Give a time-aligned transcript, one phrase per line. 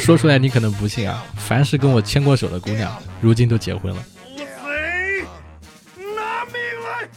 [0.02, 4.04] 说出来你可能不信啊，凡是跟我牵过手的姑娘，如今都结婚了。
[5.96, 7.08] 拿命来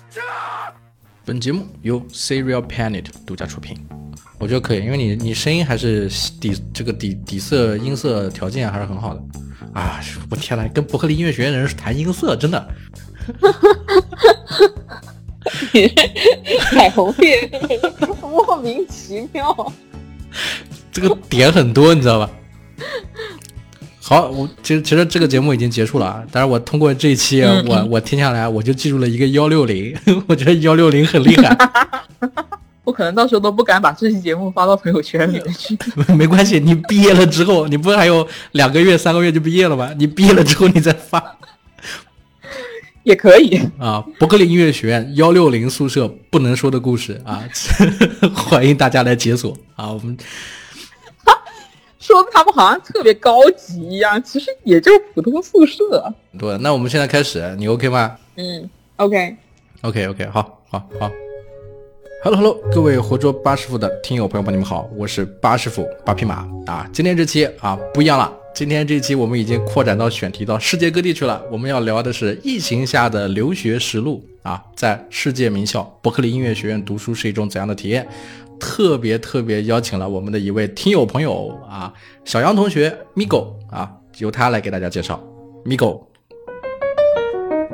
[1.26, 3.78] 本节目由 Serial Planet 独家出品。
[4.38, 6.10] 我觉得可以，因为你你声音还是
[6.42, 9.24] 底这个底底色音色条件还是很好的。
[9.74, 12.68] 啊，我天呐，跟伯克利音乐学院的人谈音色，真的。
[16.72, 17.28] 彩虹屁，
[18.22, 19.74] 莫名其妙。
[20.92, 22.30] 这个点很多，你知道吧？
[24.02, 26.24] 好，我其实其实这个节目已经结束了啊。
[26.32, 29.96] 但是我通过这一期，我我听下来，我就记住了一个幺六零，
[30.28, 31.58] 我觉得幺六零很厉害。
[32.84, 35.78] 我可能到时候都不敢把这期节目发到朋友圈里面去。
[36.14, 39.92] 没关系，你毕业了之后，你不还有两个月、三个月就毕业了吗？
[39.98, 41.38] 你毕业了之后你再发。
[43.04, 47.44] 也可以啊，伯克利音乐学院幺六零宿舍不能说的故事啊，
[48.34, 49.92] 欢迎大家来解锁啊！
[49.92, 50.18] 我们
[52.04, 56.14] 说他们好像特别高级一样，其实也就普通宿舍。
[56.38, 58.18] 对，那我们现在开始，你 OK 吗？
[58.36, 61.10] 嗯，OK，OK，OK，好，好，好。
[62.22, 66.86] Hello，Hello，各位活捉八师傅的听友朋友们，你们好，我是八师傅八匹马啊。
[66.92, 68.30] 今天这期啊不一样了。
[68.54, 71.42] 今天这期我们已经扩展到选题到世界各地去了。
[71.50, 78.08] 我们要聊的是疫情下的留学实录啊，在世界名校伯克利音乐学院读书是一种怎样的体验？
[78.60, 85.22] 特别特别邀请了我们的一位听友朋友啊，小杨同学 Migo 啊，由他来给大家介绍。
[85.66, 86.02] Migo。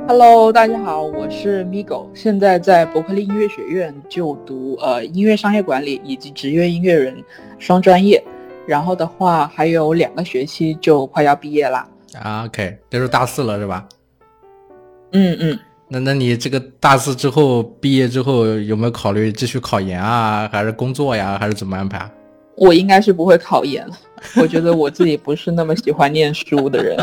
[0.08, 7.24] Hello，大家好，我是 Migo，现在在伯克利音乐学院就读呃音乐商业管理以及职业音乐人
[7.60, 8.24] 双专业。
[8.68, 11.88] 然后的话，还有两个学期就快要毕业啦。
[12.20, 13.88] 啊，OK，这是大四了是吧？
[15.12, 15.60] 嗯嗯。
[15.90, 22.10] 那那你这个大四之后毕业之后有没有考虑继续考研啊，还是工作呀，还是怎么安排？
[22.56, 23.98] 我应该是不会考研了。
[24.36, 26.98] 我觉得我自己不是那么喜欢念书的人。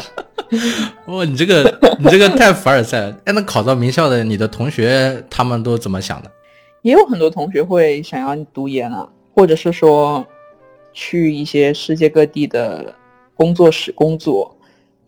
[1.07, 3.11] 哇， 你这个你这个太凡尔赛了。
[3.25, 6.31] 哎，那考到名校的你的同学他们都怎么想的？
[6.83, 10.27] 也有很多同学会想要读研啊，或者是说。
[10.99, 12.95] 去一些世界各地的
[13.35, 14.56] 工作室工作，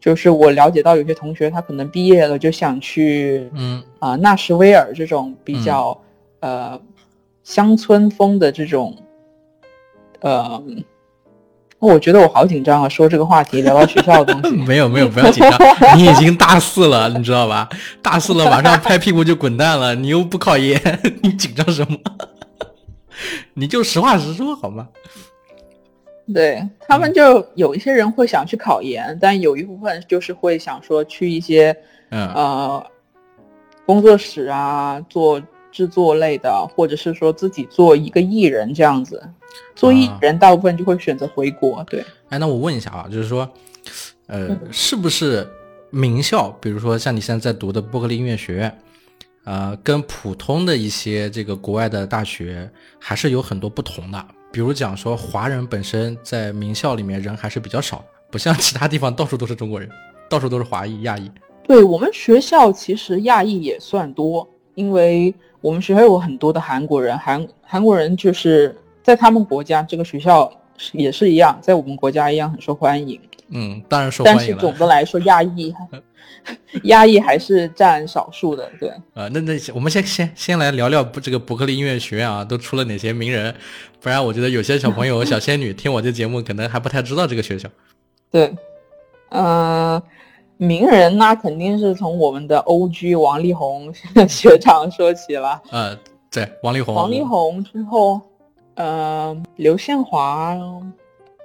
[0.00, 5.98] 就是我了解到有些同学他可能毕业了就想去，嗯啊纳什维尔这种比较
[6.41, 6.81] 呃
[7.42, 8.97] 乡村风的这种，
[10.20, 10.62] 呃，
[11.78, 14.56] 我觉得我好紧张啊，说这个话题聊到学校的东西。
[14.66, 17.69] 没有没有，不要紧张，你已经大四了，你知道吧？
[18.03, 20.80] 大四了，马上拍屁股就滚蛋了，你又不考研，
[21.22, 21.98] 你紧张什么？
[23.54, 24.88] 你就实话实说好吗？
[26.34, 31.75] 对他们就有一些人会想去考研，但有一部分就是会想说去一些，
[32.11, 32.84] 呃，
[33.87, 39.22] 工作室啊，做制作类的，或者是说自己做一个艺人这样子。
[39.75, 41.83] 做艺人大部分就会选择回国。
[41.84, 43.49] 对，哎，那我问一下啊，就是说，
[44.27, 45.49] 呃，是不是
[45.91, 48.78] 名校，比如说像你现在在读的伯克利音乐学院，
[49.45, 54.27] 呃，跟普通的一些这个国外的大学还是有很多不同的？
[54.50, 59.88] 比如讲说，华人本身在名校里面人还是比较少，不像其他地方到处都是中国人，
[60.28, 61.31] 到处都是华裔、亚裔。
[61.64, 70.50] 对我们学校其实亚裔也算多，因为我们学校有很多的韩国人，韩韩国人就是在他们国家这个学校
[70.92, 73.20] 也是一样，在我们国家一样很受欢迎。
[73.50, 75.75] 嗯，当然受欢迎但是总的来说，亚裔。
[76.84, 78.90] 压抑还是占少数的，对。
[79.14, 83.54] 呃，那那我们先先先来聊聊这个伯克利音乐学院啊，都出了哪些名人？
[84.00, 87.68] 不然我觉得有些小朋友、 小仙女听我这节目，可能还不太知道这个学校。
[88.30, 88.54] 对，
[89.30, 90.02] 呃，
[90.56, 93.14] 名人那肯定是从我们的 O.G.
[93.14, 93.92] 王力宏
[94.28, 95.60] 学长说起了。
[95.70, 95.96] 呃，
[96.30, 96.94] 对，王力宏。
[96.94, 98.20] 王力宏之后，
[98.74, 100.56] 呃，刘宪华，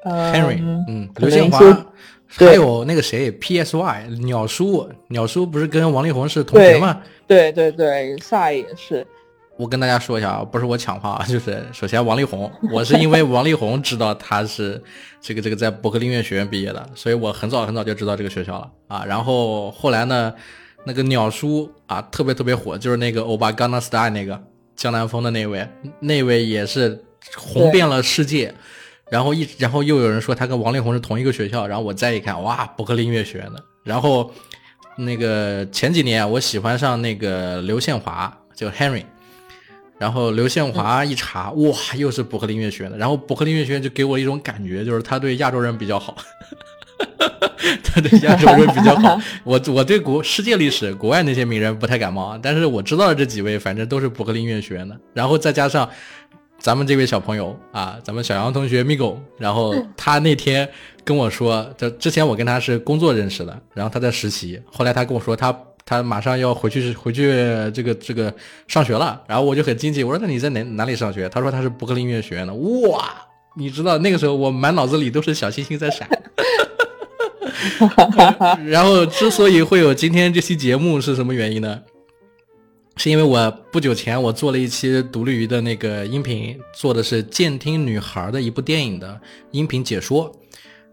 [0.04, 1.60] 呃，Henry，嗯，刘宪华。
[2.36, 4.08] 还有那个谁，P.S.Y.
[4.22, 7.02] 鸟叔，鸟叔不是跟王力宏是同学吗？
[7.28, 9.06] 对对对，萨也是。
[9.56, 14.82] 我跟大家说一下啊，不是我抢话啊，就是首先王力宏，我是因为王力宏知道他是
[15.22, 19.06] 这个这个在伯克利音乐学院毕业的，所以我很早很早就知道这个学校了啊。
[19.06, 20.34] 然后后来呢，
[20.86, 24.42] 那个鸟叔啊，特别特别火，就是那个欧巴 Gangnam Style 那个
[24.76, 25.68] 江南风的那位，
[26.00, 27.04] 那位也是
[27.38, 28.56] 红遍了世界。
[29.14, 33.64] 然后一，然后又有人说他跟王力宏是同一个学校，然后我再一看，哇，伯克利音乐学院的。
[33.84, 34.34] 然后
[34.98, 39.04] 那个前几年我喜欢上那个刘宪华，叫 Henry。
[40.00, 42.98] 然后刘宪华一查，哇，又是伯克利音乐学院的。
[42.98, 46.18] 然后伯克利音乐学院就给我一种感觉，就是他对亚洲人比较好，
[47.86, 49.22] 他对亚洲人比较好。
[49.46, 55.00] 我我对国世界历史、国外那些名人不太感冒，但是我知道的这几位，反正都是伯克利音乐学院的。
[55.14, 55.88] 然后再加上。
[56.64, 60.70] 咱们这位小朋友啊，咱们小杨同学 Migo，然后他那天
[61.04, 67.34] 跟我说，这之前我跟他是工作认识的，然后他在实习，后来他跟我说他他马上要回去回去
[67.74, 68.34] 这个这个
[68.66, 71.28] 上学了，然后我就很惊奇，我说那你在哪哪里上学？
[71.28, 73.14] 他说他是伯克利音乐学院的，哇，
[73.58, 76.08] 你知道那个时候我满脑子里都是小星星在闪。
[78.66, 81.82] 然后之所以会有今天这期节目是什么原因呢？
[82.96, 89.20] 是因为我不久前我做了一期独立鱼的那个音频，做的是《监听女孩》的一部电影的
[89.52, 90.32] 音频解说。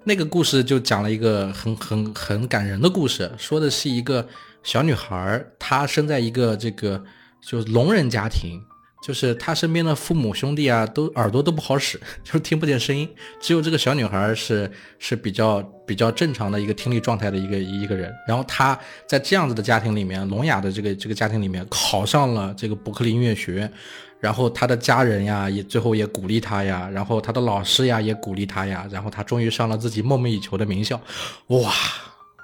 [0.03, 4.27] 那个故事就讲了一个很很很感人的故事，说的是一个
[4.63, 7.05] 小女孩，她生在一个这个
[7.43, 8.61] 就是聋人家庭。
[9.03, 13.09] 就是他身边的父母兄弟啊，都耳朵都不好使， 就是听不见声音。
[13.41, 18.13] 只有这个小女孩是是比较比较正常的一个听力状态的一个一个人。
[18.29, 23.73] 然后她在这样子的家庭里面，聋哑的这个这个家庭里面，考上了这个伯克利音乐学院。
[24.21, 28.87] 然后她的家人呀，也最后也鼓励她呀，然后她的老师呀也鼓励她呀。
[28.91, 31.01] 然后她终于上了自己梦寐以求的名校。
[31.47, 31.73] 哇！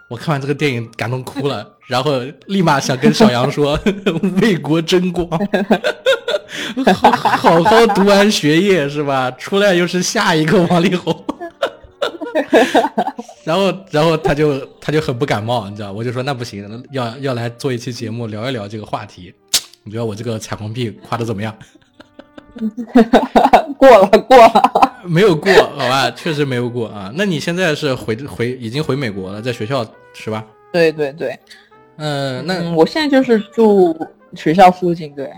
[0.08, 3.76] 我看完这个电影感动哭了，然后立马想跟小杨说：
[4.40, 5.28] “为国争光。”
[6.94, 9.30] 好好好读完学业是吧？
[9.32, 11.24] 出来又是下一个王力宏，
[13.44, 15.92] 然后然后他就他就很不感冒，你知道？
[15.92, 19.32] 我就说那不行，要要来做一期节目聊一聊这个话题。
[19.84, 21.54] 你觉得我这个彩虹屁夸的怎么样？
[23.78, 26.10] 过了过了，没有过好吧？
[26.12, 27.12] 确实没有过啊。
[27.14, 30.44] 那你现在是回回已经回美国了，在学校是吧？
[30.72, 31.38] 对对对，
[31.96, 33.94] 嗯，那我现在就是住
[34.34, 35.30] 学校附近，对。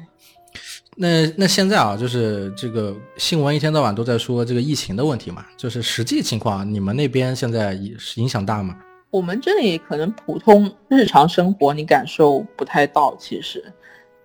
[1.00, 7.72] 那那现在啊，就是这个新闻一天到晚都在说这个疫情的问题嘛，就是实际情况，你们那边现在
[8.16, 8.76] 影响大吗？
[9.10, 13.72] 我们这里可能普通日常生活你感受不太到，其实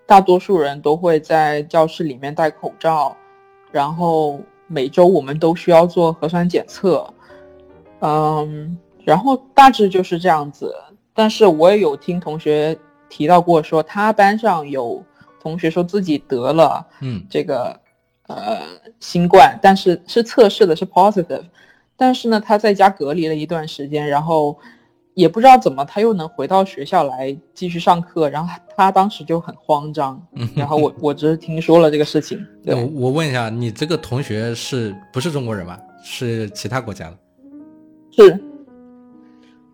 [0.08, 3.16] 大多数人都会在教室里面戴口罩，
[3.72, 7.08] 然后每周我们都需要做核酸检测，
[8.00, 10.74] 嗯，然后大致就是这样子。
[11.14, 12.76] 但是我也有听同学
[13.08, 15.06] 提到过，说他班上有。
[15.44, 17.78] 同学说自己得了，嗯，这个
[18.28, 18.62] 呃
[19.02, 21.44] 新冠，但是是测试的是 positive，
[21.98, 24.58] 但是呢他在家隔离了一段时间，然后
[25.16, 30.20] 也不知道怎么他又能回到学校来继续上课，然后他当时就很慌张，
[30.56, 32.44] 然后我我只是听说了这个事情。
[32.66, 35.78] 我我问一下，你这个同学是不是中国人吧？
[36.06, 37.18] 是其他国家的？
[38.12, 38.42] 是，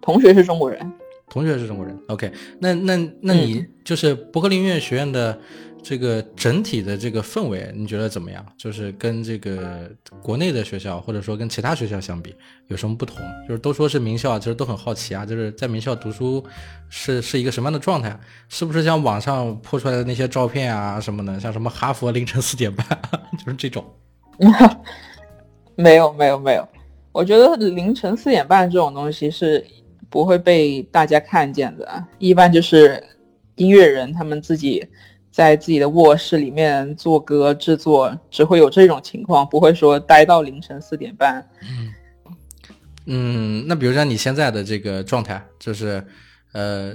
[0.01, 0.91] 同学是中国人。
[1.29, 5.39] 同学是中国人，OK，那那那你就是伯克利音乐学院的
[5.83, 8.43] 这个整体的这个氛围，你觉得怎么样？
[8.57, 9.89] 就是跟这个
[10.23, 12.35] 国内的学校或者说跟其他学校相比，
[12.67, 13.17] 有什么不同？
[13.47, 16.43] 就是都说是名校，其实都很好奇啊，就是在名校读书
[16.89, 18.19] 是是一个什么样的状态？
[18.49, 22.85] 是不是像网上泼出来的那些照片啊什么的，像什么哈佛凌晨四点半，
[23.37, 23.85] 就是这种？
[25.77, 26.67] 没有没有没有，
[27.11, 29.63] 我觉得凌晨四点半这种东西是。
[30.09, 33.01] 不会被大家看见的，一般就是
[33.55, 34.85] 音乐人他们自己
[35.31, 41.47] 在自己的卧室里面做歌制作，只会有这种情况，不会说待到凌晨四点半。
[41.61, 41.93] 嗯，
[43.05, 46.03] 嗯，那比如像你现在的这个状态，就是
[46.53, 46.93] 呃。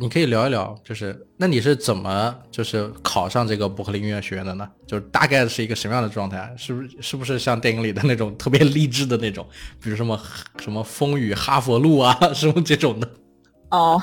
[0.00, 4.68] 你可以聊一聊，就是那你是怎么就是考上这个伯克利音乐学院的呢？
[4.86, 6.54] 就是大概是一个什么样的状态？
[6.56, 9.44] 是不是是不是像电影里的那种特别励志的那种，
[9.82, 10.16] 比如什么
[10.60, 13.10] 什么风雨哈佛路啊 什么这种的？
[13.70, 14.00] 哦，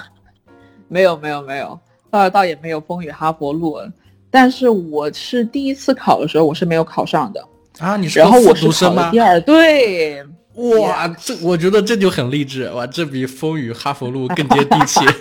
[0.90, 1.80] 没有没有没有，
[2.12, 3.80] 倒倒也没有风雨哈佛路。
[4.30, 7.42] 但是我是第一次考的时候，我是没有考上的
[7.80, 7.96] 啊。
[7.96, 10.22] 你是然后我是考了第二，对，
[10.56, 15.00] 哇，这我觉得这就很励志哇，这比风雨哈佛路更接地气。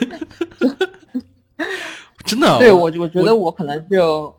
[2.25, 4.35] 真的，对我我觉得我可能就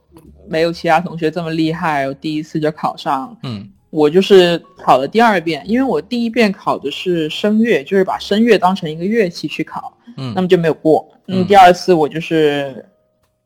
[0.48, 3.38] 没有其他同学这么厉害，我第一次就考上。
[3.44, 11.08] 嗯，我就是考了第二遍，因为我第一遍考的是声乐，就是把声乐当成一个乐器去考，嗯，那么就没有过。
[11.28, 12.84] 嗯，第二次我就是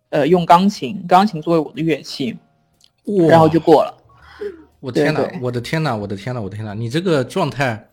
[0.09, 2.37] 呃用钢琴，钢琴作为我的乐器，
[3.27, 3.93] 然后就过了。
[4.79, 6.73] 我天哪，我的天哪，我的天哪，我的天哪！
[6.73, 7.89] 你这个状态，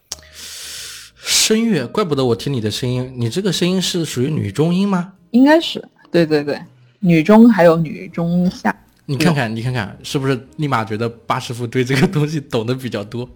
[1.17, 5.15] 声乐，怪不得我听你的声音，你这个声音是属于女中音吗？
[5.33, 5.83] 应该是。
[6.13, 6.61] 对对对，
[7.01, 8.73] 女中还有女中下，
[9.05, 13.29] 你看看，你看看，是不是立马觉得八师傅对这个东西懂得比较多？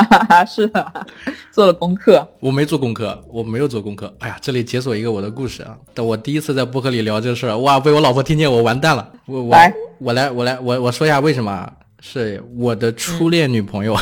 [0.48, 1.06] 是的，
[1.52, 2.26] 做了功课。
[2.40, 4.12] 我没做功课，我没有做功课。
[4.20, 5.76] 哎呀，这里解锁一个我的故事啊！
[5.92, 9.12] 但我第一次在播客里聊这事儿，哇，被我老婆听见，我完蛋了。
[9.26, 9.56] 我我
[9.98, 11.70] 我来我来我我说一下为什么？
[12.06, 13.96] 是我的初恋女朋友，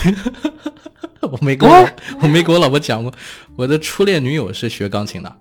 [1.23, 1.89] 我没跟我
[2.21, 3.13] 我没跟我老婆讲过，
[3.55, 5.33] 我的初恋女友是学钢琴的。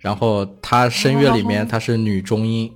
[0.00, 2.68] 然后她声乐里面她是女中音，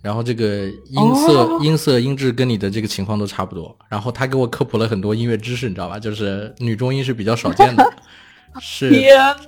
[0.00, 3.76] 然后这个音色、音色、音质跟你的这个情况都差不多。
[3.88, 5.98] 然后她给我科普了很多音乐知识，你知道吧？
[5.98, 7.92] 就是女中音是比较少见的，
[8.62, 8.88] 是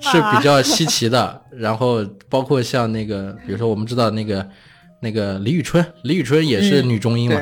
[0.01, 1.41] 是比较稀奇的。
[1.53, 4.49] 然后包括像那个，比如说我们知道那个
[5.01, 7.41] 那个李宇春，李宇春也是女中音嘛，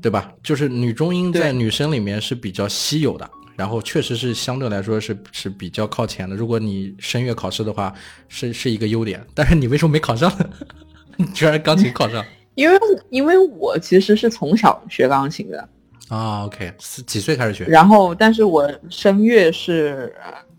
[0.00, 0.32] 对吧？
[0.42, 3.28] 就是女中音在女生里面是比较稀有的。
[3.56, 6.34] 然后确实是相对来说是是比较靠前的。
[6.34, 7.92] 如果你声乐考试的话，
[8.26, 9.22] 是是一个优点。
[9.34, 10.32] 但是你为什么没考上？
[11.18, 12.24] 你居然钢琴考上？
[12.56, 12.78] 因为
[13.10, 15.68] 因为我其实是从小学钢琴的
[16.08, 16.46] 啊。
[16.46, 16.72] OK，
[17.06, 17.66] 几岁开始学？
[17.66, 20.10] 然后，但是我声乐是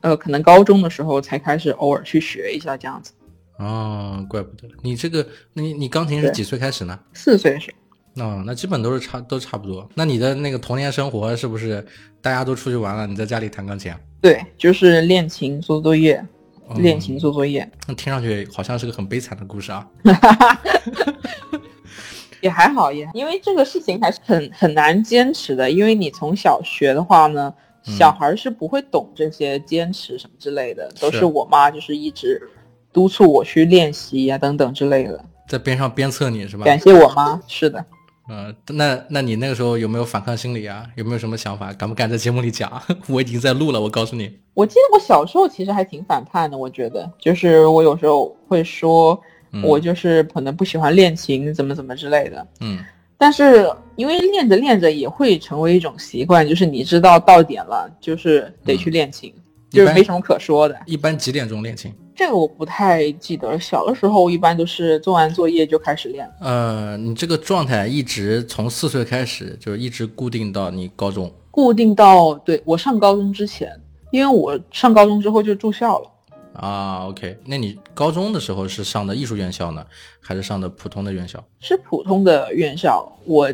[0.01, 3.13] 呃，可能高中的时候才开始偶尔去学一下这样子。
[3.57, 7.00] 哦，怪不得你这个，你你钢琴是几岁开始呢？
[7.13, 7.74] 四岁是。
[8.15, 9.87] 哦，那基本都是差都差不多。
[9.95, 11.85] 那你的那个童年生活是不是
[12.21, 13.93] 大家都出去玩了，你在家里弹钢琴？
[14.21, 16.23] 对，就是练琴、做作业，
[16.75, 17.69] 练琴、做作业。
[17.87, 19.87] 那听上去好像是个很悲惨的故事啊。
[22.41, 27.53] 也还好，也因为这个事情还是很很难坚持的，因为你从小学的话呢，
[27.83, 32.41] 小孩是不会懂这些坚持什么之类的，都是我妈就是一直
[32.91, 36.65] 督促我去练习呀等等之类的，在边上鞭策你是吧？
[36.65, 37.85] 感谢我妈，是的。
[38.33, 40.88] 嗯，那那你那个时候有没有反抗心理啊？
[40.95, 41.73] 有没有什么想法？
[41.73, 42.81] 敢不敢在节目里讲？
[43.09, 44.39] 我已经在录了，我告诉你。
[44.53, 49.19] 我记得我小时候其实还挺反叛的，我觉得，就是我有时候会说，
[49.61, 52.47] 我就是可能不喜欢练琴，怎么怎么之类的。
[52.61, 52.79] 嗯。
[53.17, 59.31] 但是因为练着练着也会成为一种习惯，就是你知道到点了，就是得去练琴，
[59.71, 60.77] 就是没什么可说的。
[60.85, 61.91] 一般几点钟练琴？
[62.13, 66.29] 这个我不太记得，小的时候一般都是做完作业就开始练。
[66.41, 71.31] 呃，你这个状态一直从四岁开始，就是一直固定到你高中。
[71.49, 73.71] 固定到对我上高中之前，
[74.11, 76.11] 因为我上高中之后就住校了。
[76.53, 79.83] 啊，OK，那你高中的时候是上的艺术院校呢，
[80.19, 81.43] 还是上的普通的院校？
[81.61, 83.09] 是普通的院校。
[83.25, 83.51] 我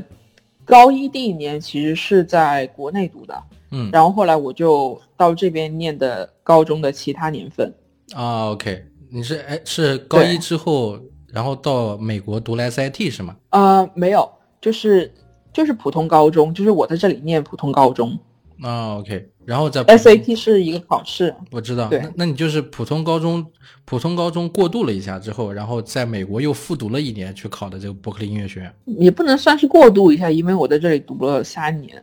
[0.65, 7.73] 高一第一年其实是在国内读的，嗯，然后后来我就到这边念的高中的其他年份。
[8.13, 10.97] 啊，OK，你是哎是高一之后，
[11.27, 13.35] 然后到美国读了 SIT 是吗？
[13.49, 14.29] 呃，没有，
[14.61, 15.13] 就是
[15.51, 18.17] 就是普通高中，就是我在这里念普通高中。
[18.63, 21.89] 啊，OK，然后在 SAT 是一个考试，我知道。
[21.89, 23.45] 对，那你就是普通高中，
[23.85, 28.73] 普通高中过渡了一下之后，然后在美国又复读了一年去考的这个伯克利音乐学院。
[28.85, 32.01] 也不能算是过渡一下，因为我在这里读了三年。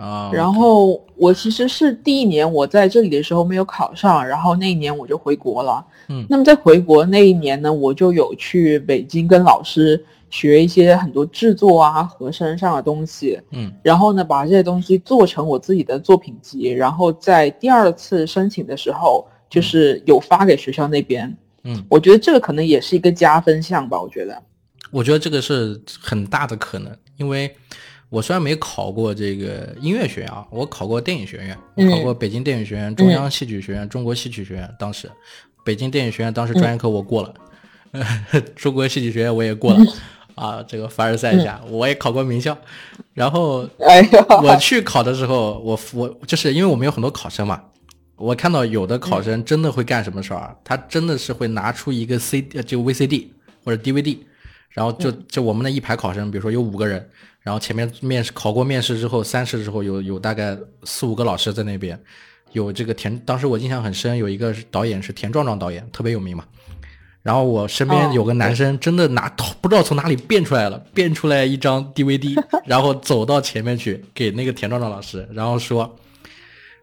[0.00, 5.84] 啊，然后我其实是第一年我在这里的时候没有考上，然后那一年我就回国了。
[6.08, 13.38] 嗯，那么在回国那一年呢，我就有去北京跟老师学一些很多制作啊、和声上的东西。
[13.50, 21.36] 嗯，然后呢，把这些东西做成我自己的作品集，然后在第二次申请的时候，就是有发给学校那边。
[21.64, 24.00] 嗯，我觉得这个可能也是一个加分项吧。
[24.00, 24.42] 我觉得，
[24.90, 27.54] 我觉得这个是很大的可能，因为。
[28.10, 34.68] 我虽然没考过这个音乐学院啊，我考过电影学院，我考过北京电影学院、中央戏剧学院、中国戏曲学院。
[34.78, 35.08] 当时，
[35.64, 37.34] 北京电影学院当时专业课我过了，
[38.56, 39.84] 中国戏曲学院我也过了，
[40.34, 42.56] 啊，这个凡尔赛一下，我也考过名校。
[43.14, 43.68] 然后，
[44.42, 47.62] 我去考的时候，我我就是因为我们有很多考生嘛，
[48.16, 53.28] 我看到有的考生真的会干什么事儿，他真的是会拿出一个 C 就 VCD
[53.64, 54.18] 或者 DVD，
[54.70, 57.08] 然后就就我们那一排考生，比如说有五个人。
[57.42, 61.98] 然后前面面试考过面试之后，三试之后有有大概四五个老师在那边，
[62.52, 66.44] 有这个田，当时我印象很深，有一个导演是田壮壮导演，特别有名嘛。
[67.22, 69.26] 然后我身边有个男生，真的拿
[69.62, 75.98] 不知道从哪里变出来了，变出来一张 DVD， 然后走到前面去给那个田壮壮老师，然后说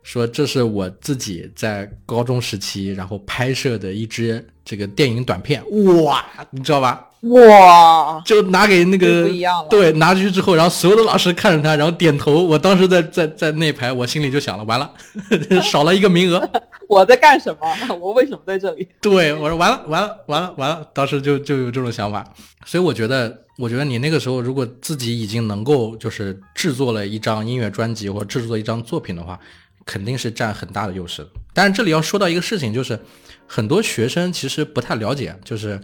[0.01, 5.63] 说这是我自己在高中时期然后拍摄的一支这个电影短片，
[6.03, 7.06] 哇，你知道吧？
[7.21, 8.21] 哇！
[8.23, 9.27] 就拿给那个。
[9.69, 12.43] 对，拿出去之后，然后所有的老师看着他，然后点头。
[12.43, 14.91] 我当时在在在那排，我心里就想了，完了，
[15.63, 16.49] 少了一个名额。
[16.87, 17.67] 我在干什么？
[17.99, 18.87] 我为什么在这里？
[19.01, 20.87] 对，我说完了，完了，完了，完了。
[20.93, 22.23] 当时就就有这种想法。
[22.65, 29.39] 所以我觉得，我觉得你那个时候如果自己已经能够就是制作了一张音乐专辑或者制作一张作品的话，
[29.85, 31.29] 肯定是占很大的优势的。
[31.53, 32.99] 但是这里要说到一个事情，就是
[33.47, 35.81] 很多学生其实不太了解，就是。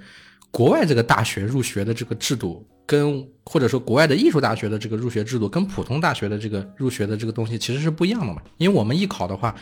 [0.54, 8.40] 国外这个大学入学的这个制度，跟或者说国外的艺术大学的这个入学制度，跟普通大学的这个入学的这个东西其实是不一样的嘛。
[8.60, 9.56] 因为我们艺考的话，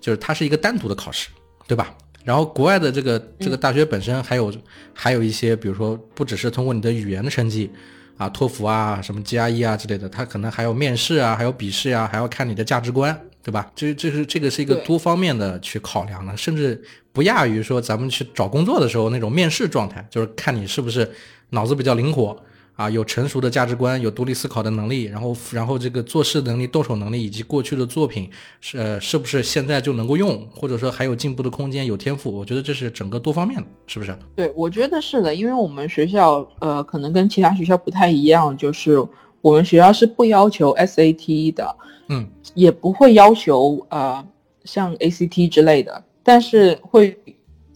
[0.00, 1.28] 就是它是一个单独的考试，
[1.68, 1.94] 对吧？
[2.24, 4.50] 然后国外的这个这个大学本身还有
[4.94, 7.70] 还有一些，比如说不只是通过你的语言的成绩
[8.16, 13.20] 啊，托福啊，什么 GRE 啊之类的，它可能还有面试啊，还有笔试啊，还要看你的价值观。
[13.42, 13.70] 对吧？
[13.74, 16.82] 这这是这个是一个多方面的去考量的，甚至
[17.12, 21.10] 不亚于说咱们去找工作的时候那种面试状态，就是看你是不是
[21.50, 22.36] 脑子比较灵活
[22.74, 28.30] 啊，有成熟的价值观，有独立思考的能力，然后然后这个做事能力、动手能力以及过去的作品
[28.60, 34.16] 是呃是不是现在就能够用，或者说还有进步的空间，有天赋，我觉得这是整个多方面的，是不是？
[34.34, 39.06] 对，我觉得是的，因为我们学校呃可能跟其他学校不太一样，就是
[39.42, 41.76] 我们学校是不要求 SAT 的，
[42.08, 44.24] 嗯，也不会要求呃
[44.64, 47.18] 像 ACT 之类的，但是会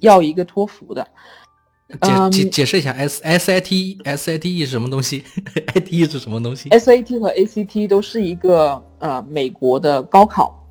[0.00, 1.06] 要一个托福的。
[2.00, 5.22] 解解解释一下，S S I T S I T E 是什么东西？
[5.74, 10.66] I T E 是什么东西？S A T 和 A C T 都是一个呃美国的高考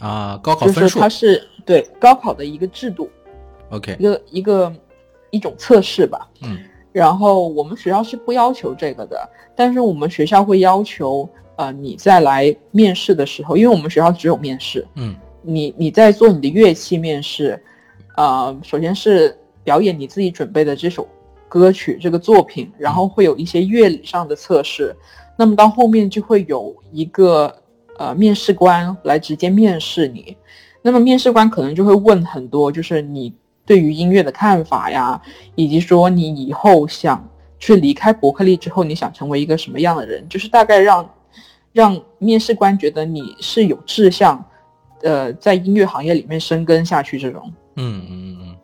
[0.00, 3.08] 啊，高考分数，就是它是对高考的一个制度
[3.70, 4.74] ，OK，一个一个
[5.30, 6.28] 一种测试吧。
[6.42, 6.58] 嗯，
[6.96, 17.62] 然后我们学校是不要求这个的，但是我们学校会要求呃你在来面试的时候，因为我们学校只有面试，嗯，你你在做你的乐器面试，
[18.16, 19.36] 呃，首先是。
[19.66, 21.08] 表演你自己准备的这首
[21.48, 24.94] 歌曲这个作品，然后会有一些乐理上的测试，
[25.36, 27.52] 那么到后面就会有一个
[27.98, 30.36] 呃面试官来直接面试你，
[30.82, 33.34] 那么面试官可能就会问很多，就是你
[33.66, 35.20] 对于音乐的看法呀，
[35.56, 41.14] 以及说你以后想去离开伯克利之后，你想成为一个什么样的人，就是大概让
[41.72, 44.42] 让面试官觉得你是有志向，
[45.02, 47.52] 呃，在音乐行业里面深耕下去这种。
[47.74, 48.56] 嗯嗯嗯。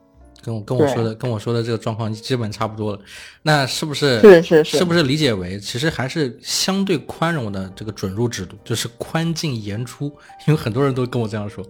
[0.44, 3.00] 跟我跟我说的跟我说的这个状况基本差不多了，
[3.42, 10.06] 那是不是是是是，是不是理解为其实还是相对宽容的这个准入制度，就是宽进严出？
[10.48, 11.64] 因为很多人都跟我这样说，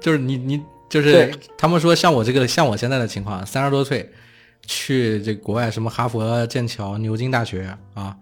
[0.00, 0.58] 就是你你
[0.88, 4.10] 就是他们说像我这个像我现在的情况，三十多岁
[4.66, 8.16] 去这国外什么哈佛、剑桥、牛津大学啊，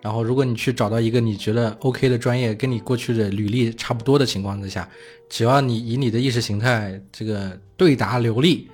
[0.00, 4.88] 然后如果你去找到一个你觉得 OK 的专业，跟你过去的履历差不多的情况之下，
[5.28, 8.68] 只要你以你的意识形态这个对答流利。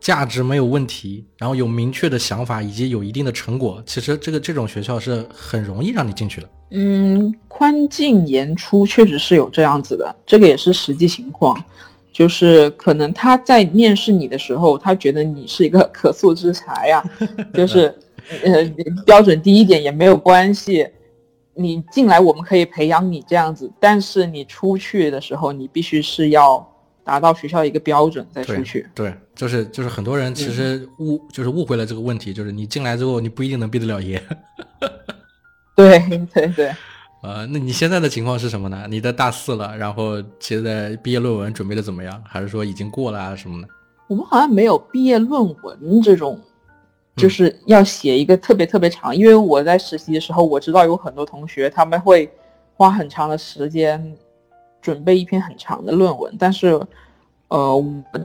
[0.00, 6.48] 价值没有问题，然后有明确的想法以及有一定的成果，其实这个这种学校是很容易让你进去的。
[6.70, 11.62] 嗯，宽进严出确实是有这样子的，这个也是实际情况，
[12.12, 17.02] 就是可能他在面试你的时候，他觉得你是一个 可塑之才呀，
[17.54, 17.94] 就是
[18.44, 18.64] 呃
[19.04, 20.86] 标准低一点也没有关系，
[21.54, 26.66] 你进来我们可以培养你这样子，但是你出去的时候，你必须是要。
[27.02, 34.22] 达到学校一个标准再出去，对，就是就是很多人其实误就是误会了这个问题，就是你进来之后你不一定能毕得了业。
[35.74, 35.98] 对
[36.32, 36.70] 对对，
[37.22, 38.86] 呃，那你现在的情况是什么呢？
[38.88, 42.22] 你的大四了，然后现在毕业论文准备的怎么样？
[42.26, 43.68] 还是说已经过了啊什么的？
[44.08, 46.40] 我们好像没有毕业论文这种，
[47.16, 49.14] 就是要写一个特别特别长。
[49.14, 52.30] 因为我在实习的时候，我知道有很多同学他们会
[52.74, 54.16] 花很长的时间。
[54.82, 56.80] 准备一篇很长的论文，但是，
[57.48, 57.84] 呃，我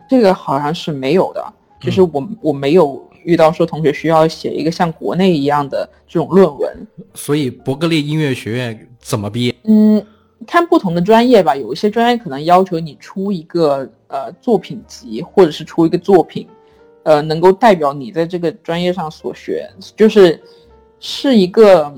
[0.10, 6.88] 这个好像是没有的，就是我我没有遇到说同学需要写一个像国内一样的这种论文。
[7.14, 9.56] 所以伯克利音乐学院怎么毕业？
[9.64, 10.06] 嗯，
[10.48, 16.48] 看不同的专业吧，有一些专业可能要求你出一个呃作品集，或者是出一个作品，
[17.04, 20.42] 呃，能够代表你在这个专业上所学，就是
[21.00, 21.94] 是一个。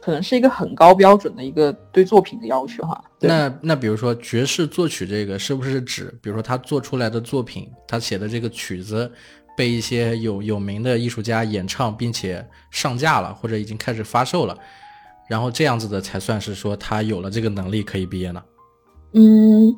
[0.00, 3.02] 可能是一个很高标准的一个对作品的要求哈。
[3.20, 9.10] 那那比如说爵士作曲这个是不是指，比如说他做出来的作品，他写的这个曲子
[9.56, 14.56] 被一些有有名的艺术家演唱，并且上架了，或者已经开始发售了，
[15.28, 18.42] 然后这样子的才算是说他有了这个能力可以毕业呢？
[19.12, 19.76] 嗯，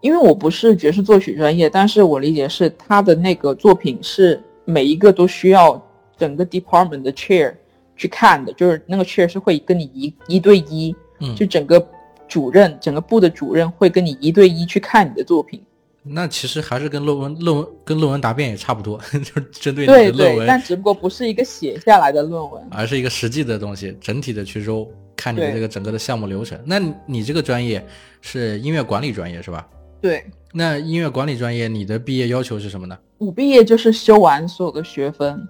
[0.00, 5.80] 因为我不是爵士作曲专业，但是我理解是他的那个作品是每一个都需要
[6.16, 7.54] 整个 department 的 chair。
[7.96, 11.80] 去看的，就是那个 chair 是会跟你一一对一，嗯，就整个
[12.26, 15.62] 主任、整个部的主任会跟你一对一去看你的作品。
[16.06, 24.86] 那其实还是跟论文、论文跟论文答辩也差不多， 就是针对你的论文，但只不过不是一个写下来的论文，而是一个实际的东西，整体的去揉，
[25.16, 26.58] 看你的这个整个的项目流程。
[26.64, 27.84] 那你这个专业
[28.20, 29.66] 是音乐管理专业是吧？
[30.00, 30.24] 对。
[30.52, 32.96] 那音乐管理专业你的毕业要求是什么呢？
[33.18, 35.48] 我毕业就是修完所有的学分。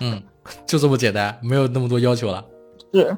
[0.00, 0.22] 嗯。
[0.64, 2.44] 就这么简单，没有那么多要求了。
[2.94, 3.16] 是，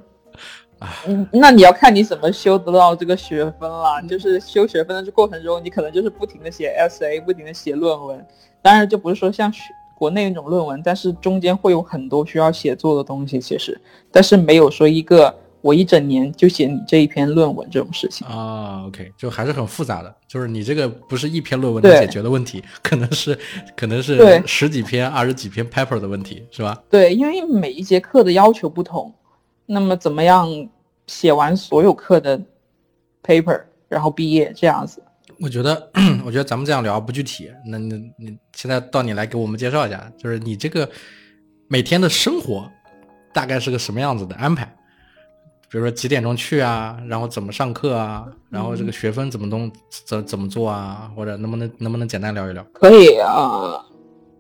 [1.07, 4.01] 嗯，那你要看你怎么修得到这个学分了。
[4.09, 8.27] 就是修学分的这过程中，你可能就是不停的写 SA，不停的写论文。
[8.63, 9.53] 当然，就不是说像
[9.95, 13.41] 国内那种论文，但是中间会有很多需要写作的东西。
[13.41, 15.35] 其实，但是没有说一个。
[15.61, 23.37] 我一整年就写你这一篇论文这种事情啊，OK，就还是很复杂的，就是你这个不是一篇论文能解决的问题，可能是
[23.77, 26.81] 可能是十几篇、二十几篇 paper 的问题，是吧？
[26.89, 29.13] 对，因为每一节课的要求不同，
[29.69, 30.49] 那么怎么样
[31.07, 32.41] 写完所有课的
[33.23, 35.03] paper，然后毕业这样子？
[35.41, 35.91] 我觉得，
[36.25, 40.91] 我觉得咱们这样聊不具体，那你你现在到你来给我们介绍一下，就是你这个
[41.69, 42.69] 每天的生活。
[43.31, 44.65] 大概是个什么样子的安排？
[45.71, 49.71] 比如说几点钟去啊，然后怎么上课啊，然后这个学分怎么弄
[50.07, 52.65] 怎怎么做啊，或者能不能能不能简单聊一聊？
[52.73, 53.85] 可以啊。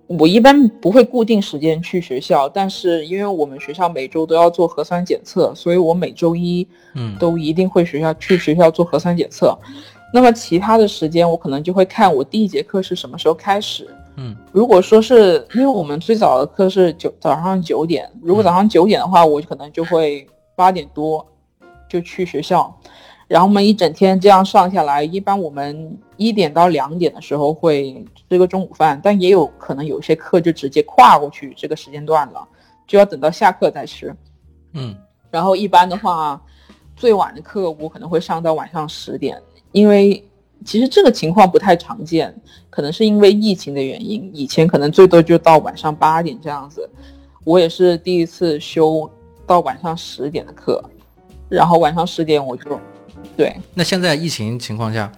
[0.09, 9.57] 我一般不会固定时间去学校，但是因为我们学校每周都要做核酸检测，所以我每周一，嗯，都一定会学校去学校做核酸检测。
[10.12, 13.87] 那么其他的时间，我可能就会看我第一节课是什么时候开始。
[14.16, 21.25] 嗯，如果说是因为我们最早的课是九早上九点，如果早上九点的话，我可能就会八点多
[21.87, 22.75] 就去学校。
[23.29, 32.49] 然后我们一整天这样上下来，一般我们一点到两点的时候会吃个中午饭，但也有可能有些课就直接跨过去这个时间段了，
[32.87, 34.17] 就要等到下课再吃。
[34.73, 34.97] 嗯，
[35.31, 36.43] 然后一般的话，
[36.97, 39.38] 最晚的课我可能会上到晚上十点，
[39.73, 40.25] 因为
[40.64, 42.35] 其实这个情况不太常见，
[42.71, 46.88] 可能是因为疫情的原因，以前可能最多就到晚上八点这样子。
[47.45, 49.11] 我也是第一次修
[49.47, 50.83] 到晚上十点的课，
[51.51, 52.81] 然后晚上十点我就。
[53.37, 55.11] 对，那现在疫情情况下，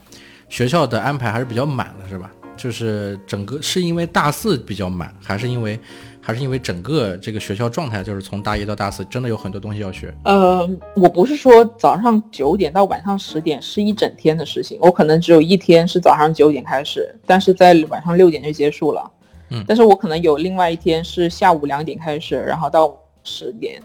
[0.48, 2.30] 学校的安排还是比较满的，是吧？
[2.56, 5.80] 就是整个是因为大四比较满，还是因为
[6.20, 10.14] 还是因为整个这个学校状态，就是从大一到大四，真的有很多东西要学。
[10.24, 19.10] 呃，我不是说早上九点到晚上十点是一整天的事情，我可能只有一天是早上九点开始，但是在晚上六点就结束了。
[19.48, 23.80] 嗯，但是我可能有另外一天是下午两点开始，然后到十点，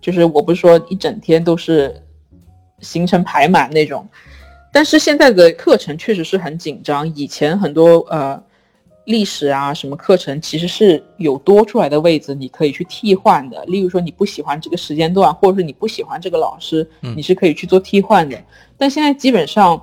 [0.00, 2.02] 就是我不是说一整天都是。
[2.80, 4.06] 行程排满那种，
[4.72, 7.06] 但是现在的课程确实是很紧张。
[7.14, 8.40] 以前很多呃
[9.04, 13.64] 历史啊什么课程其实是有多出来的位置，你可以去替换的。
[13.64, 18.38] 例如说你不喜欢这个时间段，或者是你不喜欢这个老师，你是可以去做替换的。
[18.76, 19.82] 但现在基本上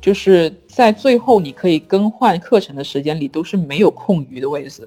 [0.00, 4.86] 就是在最后你可以更换课程的时间里都是没有空余的位置。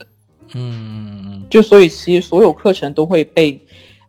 [0.53, 3.59] 嗯，就所以其实所有课程都会被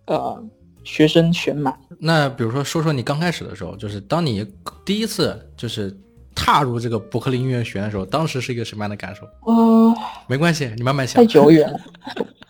[0.07, 0.43] 呃。
[0.87, 1.77] 学生选满。
[1.99, 4.47] 那比如说，说说你刚开始的时候，就是当你
[4.85, 5.95] 第一次就是
[6.35, 9.27] 踏入这个伯克利音乐学院的时候，当时是一个什么样的感受？
[9.53, 9.95] 哦，
[10.29, 11.17] 没关系，你慢慢想。
[11.17, 11.81] 太久远了，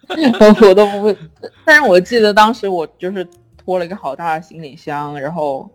[0.60, 1.16] 我都不会。
[1.64, 5.68] 但是我记得当时我就是拖了一个好大的行李箱，然后。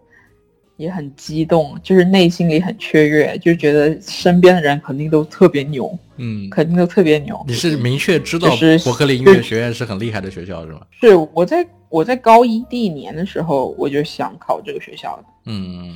[0.77, 7.39] 也很激动，就是内心里很雀跃，就觉得身边的人肯定都特别牛，嗯，肯定都特别牛。
[7.47, 8.49] 你是明确知道
[8.83, 10.81] 伯克利音乐学院是很厉害的学校是吗？
[10.99, 15.95] 是我在我在高一第一年的时候我就想考这个学校嗯，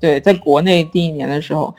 [0.00, 1.74] 对，在国内第一年的时候，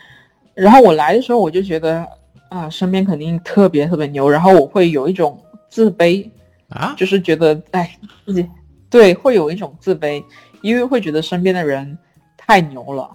[0.54, 2.08] 然后我来的时候我就觉得
[2.50, 6.30] 啊，身边肯定特别特别牛，然后我会有一种自卑
[6.70, 8.48] 啊，就是觉得哎自己
[8.90, 10.24] 对会有一种自卑，
[10.62, 11.98] 因为会觉得身边的人。
[12.40, 13.10] 太牛了，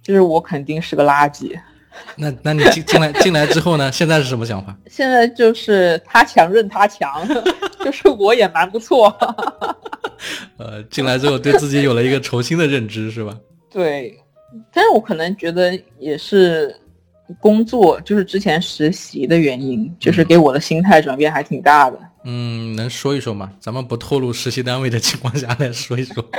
[0.00, 1.58] 就是我肯定是个垃圾。
[2.14, 3.90] 那那你进进来进来之后呢？
[3.90, 4.72] 现在是什么想法？
[4.86, 7.20] 现在就是他强任他强，
[7.84, 9.08] 就是我也蛮不错。
[10.56, 13.36] 呃，进来之后对自己有了一个重新的认知，是吧？
[13.70, 14.18] 对，
[14.72, 16.74] 但是我可能觉得也是
[17.40, 21.98] 工作，就是之前实习的原因，就是给我的心态转变还挺大的。
[22.24, 23.50] 嗯，能说一说吗？
[23.58, 26.22] 咱们不透露实习单位的情况下来说一说。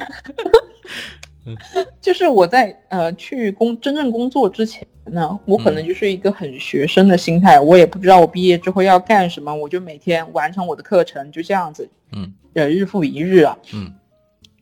[2.00, 13.92] 就是我在呃去工真正工作之前呢，我可能就是一个很学生的心态，我也不知道我毕业之后要干什么，我就每天完成我的课程，就这样子，嗯，呃日复一日啊，嗯。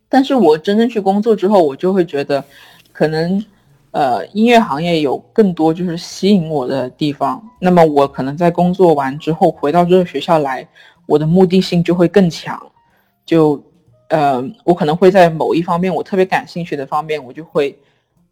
[0.07, 2.43] 但是我真正去工作之后，我就会觉得，
[2.93, 3.43] 可能
[3.91, 7.43] 呃音乐行业有更多就是吸引我的地方。
[7.59, 10.67] 那么我可能在工作完之后回到这个学校来，
[11.05, 12.57] 我的目的性就会更强，
[13.25, 13.61] 就。
[14.09, 17.77] 呃，我可能会在某一方面我特别感兴趣的方面，我就会，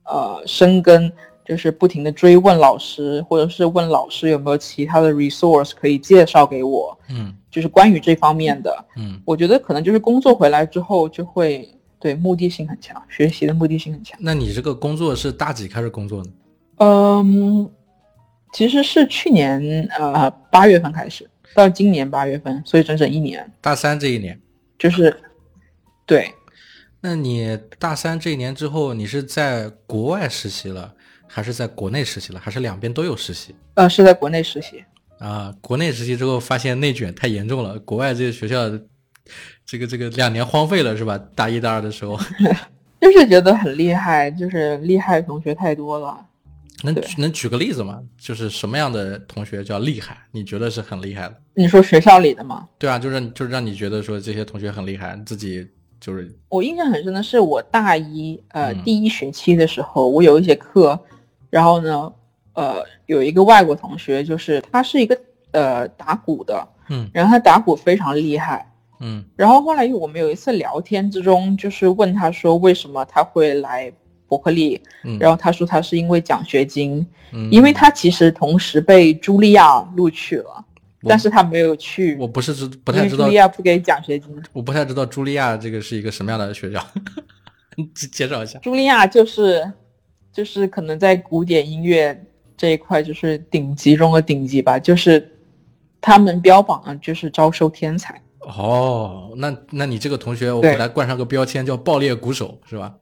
[0.06, 1.12] 呃，深耕，
[1.46, 14.18] 就是不停的追问老师，或者是问老师有没有其他的 resource 可以介绍给我，嗯，就是关于这方面的，嗯，我觉得可能就是工作回来之后就会对目的性很强，学习的目的性很强。
[14.20, 16.32] 那你这个工作是大几开始工作呢？
[16.78, 17.70] 嗯，
[18.52, 23.48] 其实是去年呃八月份开始，到今年八月份，所以整整一年。
[23.62, 24.42] 大三这一年，
[24.80, 25.16] 就是。
[26.08, 26.34] 对，
[27.02, 30.92] 那你大三这一年之后，你是在国外实习了，
[31.28, 33.54] 还是在国内实习了，还是两边都有实习？
[33.76, 34.84] 呃，是在国内实习。
[35.20, 38.70] 啊，国内实习之后发现内卷太严重了，国外这个学校，
[39.66, 41.18] 这个这个两年荒废了是吧？
[41.36, 42.18] 大一、大二的时候，
[43.02, 46.26] 就是觉得很厉害，就是厉害同学太多了。
[46.84, 48.00] 能能举个例子吗？
[48.20, 50.16] 就是什么样的同学叫厉害？
[50.32, 51.36] 你觉得是很厉害的？
[51.56, 52.68] 你说学校里的吗？
[52.78, 55.68] 对啊，就是就是让你觉得说这些同学很厉害，自己。
[56.00, 56.34] 就是。
[56.50, 61.00] 我印象很深的是，我大一呃第一学期的时候，我有一节课，
[61.50, 62.12] 然后呢，
[62.54, 65.18] 呃，有一个外国同学，就是他是一个
[65.52, 73.92] 呃打鼓的，嗯，然后他打鼓非常厉害，嗯，然后后来我们有一次聊天之中，就是问他说为什么他会来
[74.28, 74.82] 伯克利，
[75.20, 77.50] 然后他说他是因为奖学金，嗯。
[77.52, 80.66] 因为他其实同时被茱莉亚录取了，
[81.04, 82.16] 但是他没有去。
[82.18, 86.86] 我不是知不太知道茱莉亚不给奖学金，我不太知道茱莉亚这个是一个什么样的学校，
[88.12, 88.60] 介绍一下。
[88.60, 89.72] 茱莉亚就是
[90.32, 95.32] 就是可能在古典音乐这一块就是顶级中的顶级吧，就是
[96.02, 98.20] 他们标榜的就是招收天才。
[98.42, 102.96] 哦，那那你这个同学，我给他冠上个标签叫爆裂鼓手，是吧？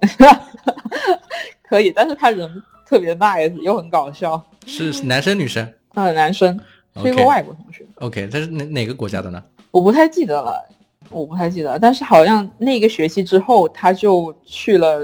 [1.68, 4.44] 可以，但是他人特别 nice，又很搞笑。
[4.66, 5.72] 是男生女生？
[5.94, 6.58] 嗯，男生，
[7.02, 7.84] 是一个外国同学。
[7.96, 9.42] OK，他是哪哪个国家的呢？
[9.70, 10.64] 我不太记得了，
[11.10, 11.78] 我不太记得。
[11.78, 15.00] 但是好像那个学期之后，他就去了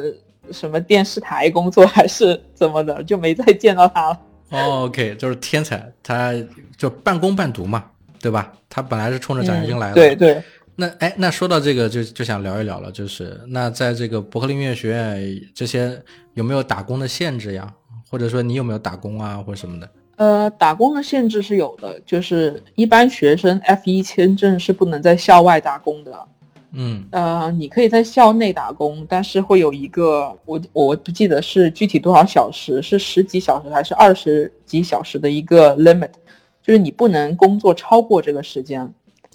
[0.50, 4.20] 什么电视台工作，还是怎么的，就没再见到他了。
[4.50, 6.35] 哦，OK，就是天才，他
[6.76, 7.85] 就半工半读嘛。
[8.20, 8.52] 对吧？
[8.68, 9.94] 他本来是冲着奖学金来的。
[9.96, 10.40] 对对。
[10.76, 12.88] 那哎，那说到这个，就就想聊一聊了。
[12.92, 15.20] 就是那在这个伯克利音乐学院
[15.52, 16.00] 这些
[16.35, 17.68] 有没有打工的限制呀？
[18.09, 19.90] 或者说你有没有打工啊，或者什么的？
[20.22, 26.26] 呃，打工的限制是有的，就是一般学生 F 一签证是不能在校外打工的。
[26.74, 27.04] 嗯。
[27.11, 36.11] 呃，你可以在校内打工，但是会有一个我我不记得是具体多少小时，是十几小时还是二十几小时的一个 limit。
[36.62, 38.80] 就是你不能工作超过这个时间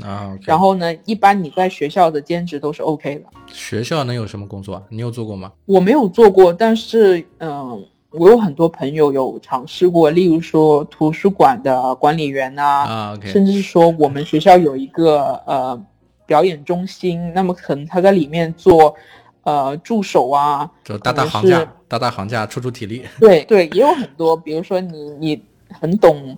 [0.02, 0.38] 啊。
[0.41, 3.26] 然后呢，一般你在学校的兼职都是 OK 的。
[3.47, 4.82] 学校能有什么工作？
[4.88, 5.52] 你有做过吗？
[5.65, 7.84] 我没有做过，但是嗯，
[8.17, 15.82] 我有很多朋友有尝试过，例如说图书馆的管理员啊，甚至是说我们学校有一个呃
[16.25, 18.95] 表演中心，那么可能他在里面做
[19.43, 23.03] 呃助手啊，就搭搭行架，搭搭行架，出出体力。
[23.19, 26.38] 对对，也有很多，比如说你你很懂。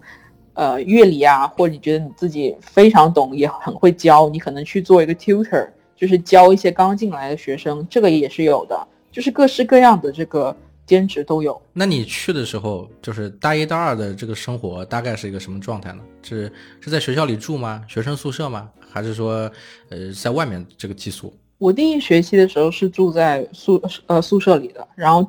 [0.56, 5.66] 呃，乐理啊，或者你觉得你自己非常懂，也很会教，你可能去做一个 tutor，
[5.96, 8.78] 就是教一些刚进来的学生，这个也是有的，
[9.10, 10.54] 就是各式各样的这个
[10.90, 11.62] 兼职都有。
[11.72, 16.02] 那你去的时候，就是大一、大二的这个生活大概是一个什么状态呢？
[16.24, 17.86] 是是在学校里住吗？
[17.88, 18.68] 学生宿舍吗？
[18.90, 19.52] 还是说，
[19.90, 21.32] 呃，在外面这个寄宿？
[21.60, 25.24] 我第一学期的时候是住在宿呃宿舍里的，然后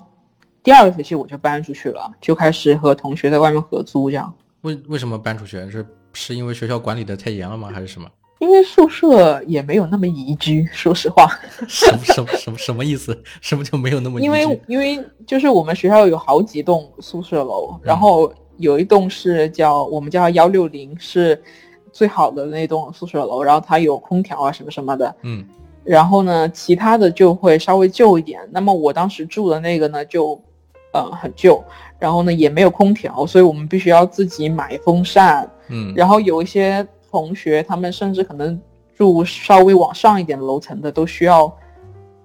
[0.63, 4.33] 第二个学期我就搬出去了，就开始和同学在外面合租这样。
[4.63, 5.59] 为为什么搬出去？
[5.71, 7.71] 是是因为学校管理的太严了吗？
[7.71, 8.09] 还是什么？
[8.41, 11.29] 因为宿舍也没有那么宜居，说实话。
[11.69, 13.17] 什么什么什么什么意思？
[13.41, 14.27] 什么就没有那么宜居？
[14.27, 21.41] 因为因为就是我们学校有好几栋宿舍楼，然后有一栋是叫我们叫幺六零，是
[21.93, 25.15] 最好的那栋宿舍楼，然后它有空调啊什么什么的。
[25.23, 25.45] 嗯。
[25.85, 28.41] 然后呢，其他的就会稍微旧一点。
[28.51, 30.41] 那么我当时住的那个呢，就
[30.93, 31.63] 呃很旧。
[31.99, 35.47] 然后呢，也没有空调，所以我们必须要自己买风扇。
[35.69, 38.61] 嗯，然后有一些同学，他们甚至可能
[38.95, 41.55] 住稍微往上一点楼层的，都需要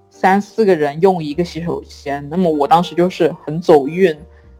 [0.09, 2.27] 三四个人用一个洗手间。
[2.29, 4.15] 那么我当时就是很走运，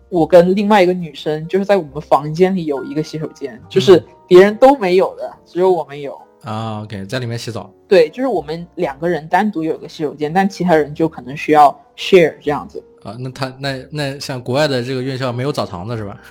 [0.10, 6.20] 我跟另外一个女生就是在我们房间里有一个洗手间，就是别人都没有的，只有我们有。
[6.44, 7.74] 啊，OK，在里面洗澡。
[7.88, 12.84] 对，就是我们两个人单独有一个洗手间，但其他人就可能需要 share 这样子。
[13.04, 16.22] 啊，那他那那像国外的这个院校没有澡堂子是吧？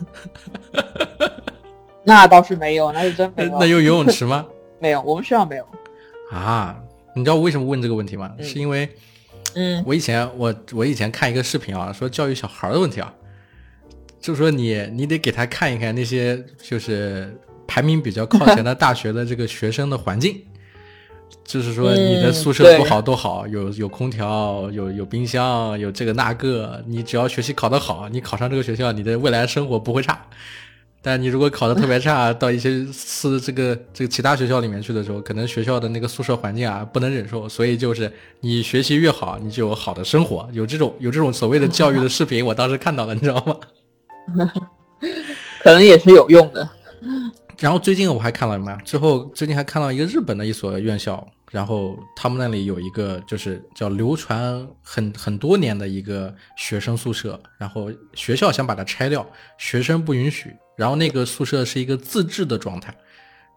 [2.07, 3.59] 那倒是没有，那是真没有。
[3.59, 4.47] 那有游泳池吗？
[4.81, 5.67] 没有，我们学校没有。
[6.31, 6.77] 啊，
[7.17, 8.33] 你知道我为什么问这个问题吗？
[8.41, 8.89] 是因为，
[9.55, 13.13] 嗯，我以前我我以前看一个视频啊，说教育小孩的问题啊，
[14.21, 17.35] 就说你你得给他看一看那些就是
[17.67, 20.43] 排名比较靠前的 大学的这个学生的环境。
[21.43, 26.83] 就是说，你的宿舍多好多好，有有空调，有有冰箱，有这个那个。
[26.87, 30.25] 你只要学习考得好，你考上这个学校，你的未来生活不会差。
[31.07, 37.47] 但你如果考得特别差， 到一些私这个这个其他学校里面去的时候，可能学校的那个宿舍环境啊不能忍受。
[37.47, 40.49] 所以就是你学习越好，你就有好的生活。
[40.53, 43.55] 有这种有这种所谓的教育的视频，我当时看到了，你知道吗？
[45.63, 46.67] 可能也是有用的。
[47.59, 48.75] 然后最近我还看了什么？
[48.83, 59.27] 之后最近还看到一个日本的一所院校，然后他们那里有一个就是叫流传很很多年的一个学生宿舍，然后学校想把它拆掉，
[59.59, 60.51] 学生不允许。
[60.77, 62.95] 然后那个宿舍是一个自治的状态，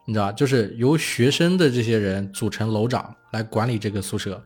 [0.06, 0.32] 你知道吧？
[0.32, 4.44] 就是由学生的这些人组成楼长来管理这个宿舍。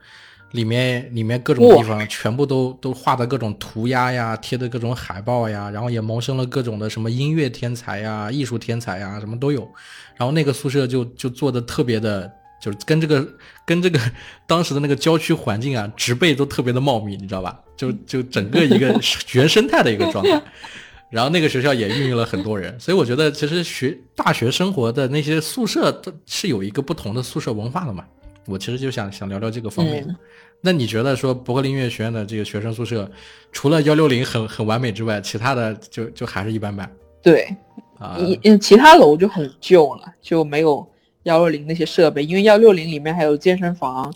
[0.52, 9.62] 里面里面各种地方全部都都画的各种涂鸦呀，贴的各种海报呀，然后也萌生了各种的什么音乐天才呀、艺术天才呀，什么都有。
[10.18, 12.30] 然后那个宿舍就就做的特别的，
[12.62, 13.26] 就是跟这个
[13.66, 13.98] 跟这个
[14.46, 17.58] 当时的那个郊区环境啊，植被都特别的茂密，你知道吧？
[17.78, 18.94] 就就整个一个
[19.32, 20.42] 原生态的一个状态。
[21.12, 28.06] 然后那个学校也孕育了很多人，所以我觉得其实学大学生活的那些宿舍是有一个不同的宿舍文化的嘛。
[28.48, 30.08] 我其实就想想聊聊这个方面。
[30.62, 33.12] 那你觉得说伯克利音乐学院的这个学生宿舍，
[33.52, 36.90] 除了幺六零很很完美之外，其他的就就还是一般般？
[37.22, 37.44] 对，
[38.00, 40.88] 啊，嗯其他楼就很旧了，就没有
[41.24, 44.12] 幺六零那些设备，因为幺六零里面还有健身房，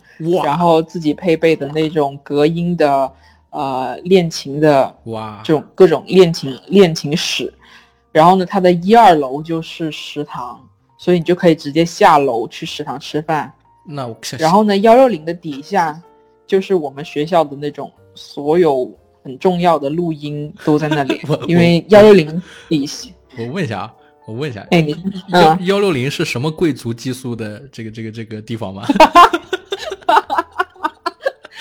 [0.46, 3.12] 然后自己配备的那种隔音的。
[3.56, 7.54] 呃，练琴的哇，这种各种练琴练琴室，
[8.12, 10.60] 然后呢，它的一二楼就是食堂，
[10.98, 13.50] 所以你就可以直接下楼去食堂吃饭。
[13.88, 15.98] 那我然后呢，幺六零的底下
[16.46, 18.92] 就是我们学校的那种所有
[19.24, 23.10] 很重要的录音都在那里， 因为幺六零底下。
[23.38, 23.94] 我问一下啊，
[24.28, 24.94] 我问一下，哎，你
[25.30, 28.86] 幺幺六零是什么贵族寄宿的这个这个这个地方吗？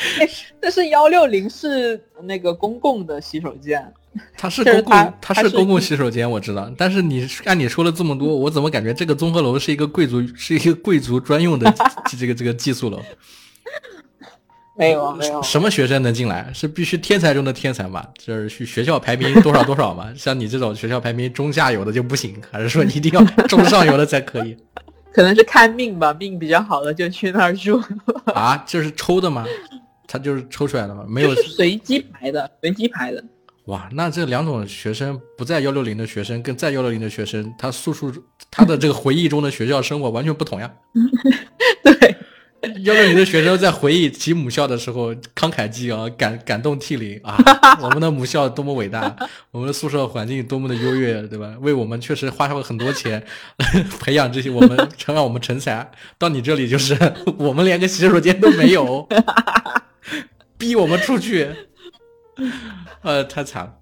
[0.61, 3.93] 但是幺六零是那个公共的洗手间，
[4.37, 6.71] 它是公共，它是公共洗手间，我知道。
[6.77, 11.73] 但是你按你说了这么多，我怎么感觉这个综合楼是一个贵族，是一个贵族专用的
[12.19, 13.01] 这个这个寄宿楼？
[14.77, 15.41] 没有没有。
[15.41, 16.51] 什么学生能进来？
[16.53, 18.05] 是必须天才中的天才嘛？
[18.19, 20.13] 就是去学校排名多少多少嘛？
[20.17, 24.57] 像你这种学校排名中下游的就不行，还是说一定要中上游的才可以？
[25.13, 27.81] 可能是看命吧，命比较好的就去那儿住。
[28.35, 29.47] 啊，这是抽的吗？
[30.15, 31.05] 他就是抽出来的嘛？
[31.09, 33.25] 没有随机排的，随机排的。
[33.65, 38.13] 哇，那这两种学生不在幺六零的学生，跟在幺六零的学生，他诉说
[38.49, 40.71] 他的这个回忆中的学校生活完全不同呀。
[41.83, 42.17] 对，
[42.85, 47.37] 幺六零的学生在回忆其母校的时候慷慨激昂，感感动涕零啊！
[47.83, 49.17] 我们的母校多么伟大，
[49.51, 51.57] 我们的宿舍环境多么的优越，对吧？
[51.61, 53.21] 为我们确实花了很多钱
[53.99, 55.91] 培养这些我们，成让我们成才。
[56.19, 56.97] 到你这里就是
[57.39, 59.09] 我们连个洗手间都没有。
[60.65, 61.51] 逼我们出去，
[63.03, 63.73] 呃，太惨了。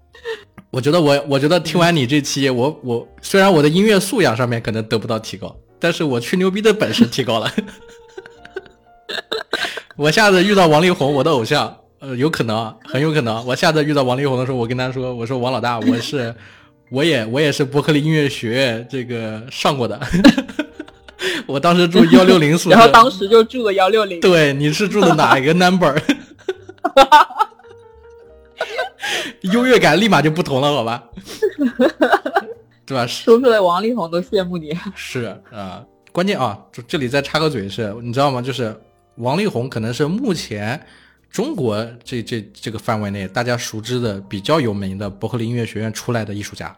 [0.69, 7.49] 我觉得我，我觉得听完你这期，我我虽然我的音乐素养上面可能得不到提高，但是我吹牛逼的本事提高了。
[9.95, 13.45] 我下次遇到王力宏，我的偶像，呃，有可能，很有可能。
[13.45, 16.33] 我下次遇到王力宏的时候，我跟他说，我说王老大，我是，
[16.89, 19.99] 我也我也是伯克利音乐学院这个上过的。
[21.45, 24.19] 我当时住幺六零宿舍，然后当时就住了幺六零。
[24.19, 25.95] 对，你是住的哪一个 number？
[29.41, 31.03] 优越感立马就不同了，好吧？
[32.85, 33.05] 对吧？
[33.07, 34.77] 说出来，王力宏都羡慕你。
[34.95, 38.41] 是啊，关键啊，这这里再插个嘴，是你知道吗？
[38.41, 38.75] 就是
[39.15, 40.79] 王力宏可能是目前
[41.29, 46.75] 中国这这这个范围内大家熟知的比较有名的伯克利音乐学院出来的艺术家。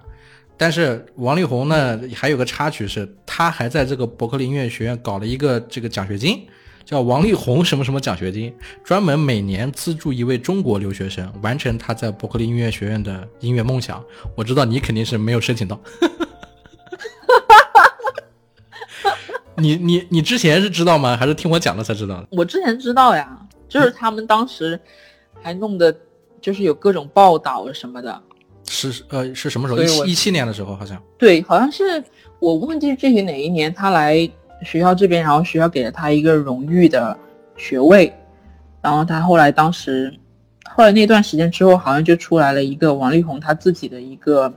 [0.57, 6.47] 但是王力宏呢，还有个插曲是，他还在这个伯克利音乐学院搞了一个这个奖学金，
[6.85, 14.03] 叫王力宏什么什么奖学金，专门每年资助一位中国留学生完成他在伯克利音乐学院的音乐梦想。
[14.35, 15.79] 我知道你肯定是没有申请到，
[19.57, 21.17] 你你你之前是知道吗？
[21.17, 22.27] 还是听我讲了才知道的？
[22.29, 23.35] 我之前知道呀，
[23.67, 24.79] 就是他们当时
[25.41, 25.95] 还弄的，
[26.39, 28.21] 就是有各种报道什么的。
[28.67, 29.81] 是呃是什么时候？
[29.81, 31.01] 一七一七年的时候好像。
[31.17, 32.03] 对，好像是
[32.39, 34.29] 我忘记具体哪一年他来
[34.63, 37.17] 学校这边，然后学校给了他一个荣誉的
[37.57, 38.13] 学位，
[38.81, 40.13] 然后他后来当时
[40.75, 44.51] 后来那段时间之后，好像就出来了一个王力宏他自己的一个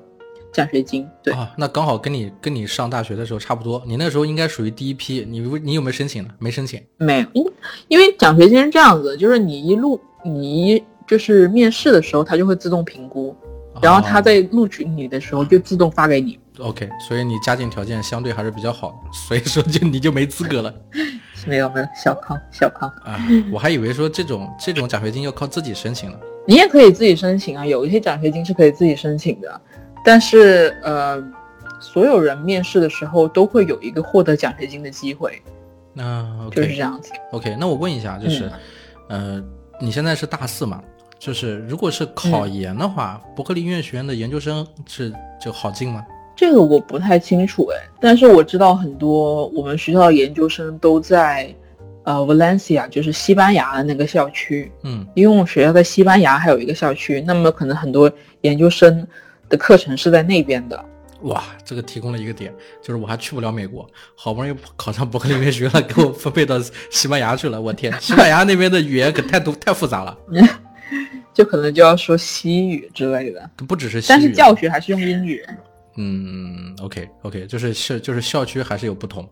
[0.52, 1.06] 奖学金。
[1.22, 5.24] 对啊，那刚好跟你跟你上大学的时候差不多，你那时候应该属于第一批。
[5.28, 6.30] 你你有没有申请呢？
[6.38, 6.82] 没申请。
[6.96, 7.44] 没有，因
[7.88, 13.36] 因为奖学金是这样子，就是你一路你一就是面试的时候，他就会自动评估。
[13.82, 16.38] 然后他在录取你的时候就自动发给你。
[16.58, 20.74] OK，所以你家境条件相对还是比较好的，所以说就你就没资格了。
[21.46, 23.16] 没有没有，小康小康啊！
[23.52, 26.18] 我还以为说这种这种奖学金要靠自己申请呢。
[26.46, 29.60] 你也可以自己申请啊，有一些奖学金是可以自己申请的，
[30.04, 31.22] 但是呃，
[31.78, 35.40] 所有人面试的时候都会有一个获得奖学金的机会。
[35.94, 37.12] 那就是这样子。
[37.30, 38.50] OK，那我问一下，就是，
[39.08, 39.42] 呃，
[39.80, 40.82] 你现在是大四嘛？
[41.18, 46.04] 就是，如果是考研的话，伯克利音乐学院的研究生是就好进吗？
[46.36, 51.52] 这个我不太清楚哎，但是我知道很多我们学校的研究生都在，
[52.04, 54.70] 呃，Valencia，就是西班牙的那个校区。
[54.84, 58.08] 嗯，因为我们学校在西班牙还有一个校区，那么可能很多
[58.42, 59.04] 研究生
[59.48, 60.84] 的课程是在那边的。
[61.22, 66.54] 哇，这个提供了一个点，就是我还去不了美国，好不容易考上伯克利音乐学院，给我分配到
[66.90, 67.60] 西班牙去了。
[67.60, 70.16] 我天，西班牙那边的语言可太多太复杂了。
[71.34, 75.44] 就可能就要说西语之类的，不只是西语，但是教学还是用英语。
[75.96, 79.28] 嗯，OK OK，就是是就是校区还是有不同。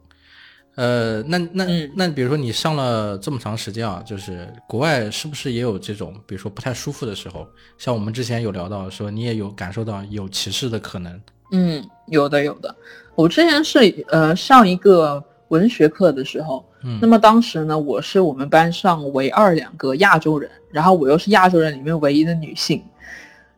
[0.75, 7.49] 呃，那那那，比如说你上了这么长时间啊，就是国外是不是也有这种，比如说不太舒服的时候？
[7.79, 11.19] 像我们之前有聊到说，你也有感受到有歧视的可能。
[11.53, 12.75] 嗯，有的有的。
[13.15, 22.82] 我之前是呃上一个文学课的时候，嗯，那么当时呢，我是我们班上唯二两个亚洲人，然后我又是亚洲人里面唯一的女性，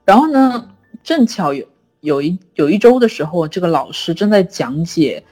[0.05, 0.69] 然后呢，
[1.03, 1.67] 正巧有
[2.01, 5.23] 有一有一周的时候，这个老师正在讲解，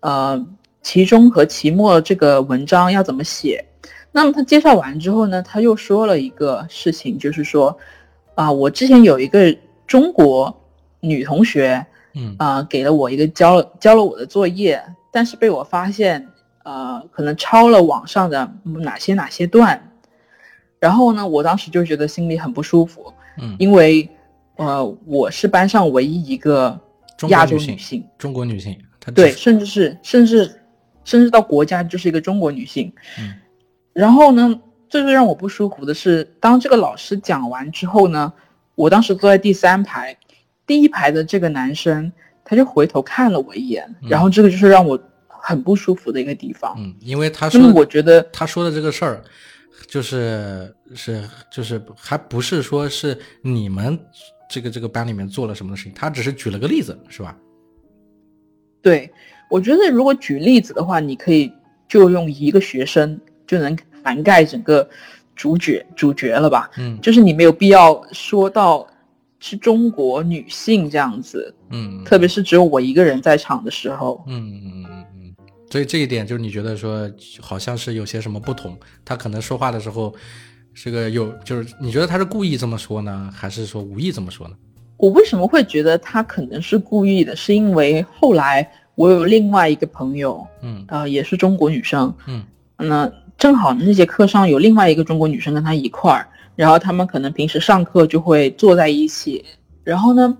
[0.00, 0.46] 呃。
[0.82, 3.64] 期中和期末这个文章要怎么写？
[4.12, 7.76] 那么他介绍完之后呢，他又说了一个事情，就是说，
[8.36, 9.52] 啊，我之前有一个
[9.84, 10.62] 中国
[11.00, 14.80] 女同学，嗯啊，给了我一个交交了我的作业，
[15.16, 16.28] 但是被我发现，
[16.62, 19.90] 呃，可能抄了网上的哪些哪些段，
[20.78, 24.06] 然后呢，我当时就觉得心里很不舒服，嗯，因为，
[24.56, 26.78] 呃，我是班上唯一一个
[27.30, 30.60] 亚洲女性，中国女性，她对，甚至是甚至。
[31.06, 33.32] 甚至到国家就是一个中国女性，嗯，
[33.92, 38.32] 然后呢，最最让我不舒服的是，当这个老师讲完之后呢，
[38.74, 40.16] 我当时坐在第三排，
[40.66, 42.12] 第一排的这个男生
[42.46, 49.22] 他就回头看了我一眼，然后这个就是让我很不舒服的一个地方，嗯，因为他说，我觉得他说的这个事儿，
[49.86, 51.22] 就是是
[51.52, 53.98] 就是还不是说是你们
[54.48, 57.36] 这个这个班里面做了什么事情，他只是举了个例子，是吧？
[58.80, 59.12] 对。
[59.48, 61.52] 我觉得如果举例子的话，你可以
[61.86, 63.16] 就用一个学生
[63.46, 64.88] 就能涵盖整个
[65.36, 66.68] 主角主角了吧？
[66.78, 68.84] 嗯，就是你没有必要说到
[69.40, 75.34] 是中国女性这样子，嗯，特别是只有我一个人在场的时候，嗯嗯嗯嗯嗯，
[75.70, 77.10] 所以这一点就是你觉得说
[77.40, 80.14] 好像是有些什么不同，他可能说话的时候
[80.74, 84.54] 是个有，就是你觉得他是故意这么说呢，还是说无意这么说呢？
[84.96, 87.34] 我为什么会觉得他可能是故意的？
[87.36, 88.70] 是因为后来。
[88.96, 92.42] 我有另外一个朋友，嗯，啊，也是中国女生，嗯，
[92.78, 96.26] 那正好那节课上有另外一个中国女生跟她一块儿，
[96.56, 99.44] 然后他们可能平时上课就会坐在一起，
[99.84, 100.36] 然后呢，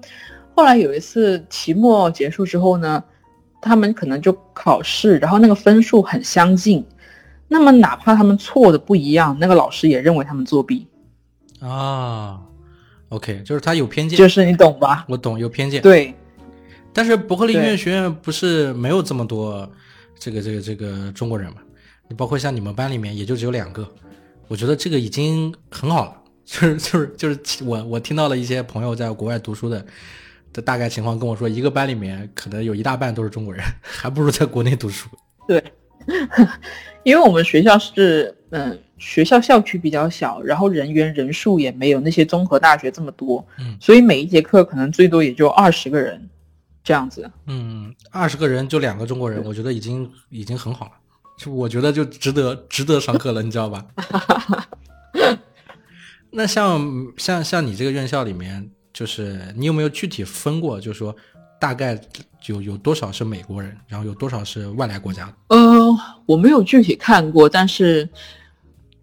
[0.54, 3.04] 后来有一次期末结束之后呢，
[3.60, 6.84] 他们可能就考试，然后那个分数很相近，
[7.46, 10.86] 那么哪怕他们错的不一样，那个老师也认为他们作弊，
[11.60, 12.40] 啊
[13.10, 15.04] ，OK，就是他有偏见，就是你懂吧？
[15.08, 16.14] 我懂，有偏见，对。
[16.92, 19.70] 但是伯克利音乐学院不是没有这么多
[20.18, 21.58] 这个这个这个中国人嘛？
[22.08, 23.86] 你包括像你们班里面也就只有两个，
[24.49, 26.22] 我觉得这个已经很好了。
[26.47, 29.84] 就是就是就是我我听到了一些朋友在国外读书的
[30.53, 35.09] 的大概情况跟我说，一个班里面可能有一大半都是中国人，还不如在国内读书。
[35.49, 35.62] 对，
[37.03, 46.28] 因为我们学校是嗯学校校区比较小，然后人员人数也没有那些综合大学这么多，嗯，所以每一节课可能最多也就二十个人。
[46.84, 50.92] 这样子，嗯，二十个人就两个中国人，我觉得已经已经很好了，
[51.37, 53.84] 就我觉得就值得值得上课了，你知道吧？
[56.30, 60.80] 那像像像你这个院校里面，就是你有没有具体分过？
[60.80, 61.14] 就是说
[61.61, 61.99] 大概
[62.47, 65.57] 有有多少是美国人，然后有多少是外来国家的？
[65.57, 68.09] 呃，我没有具体看过，但是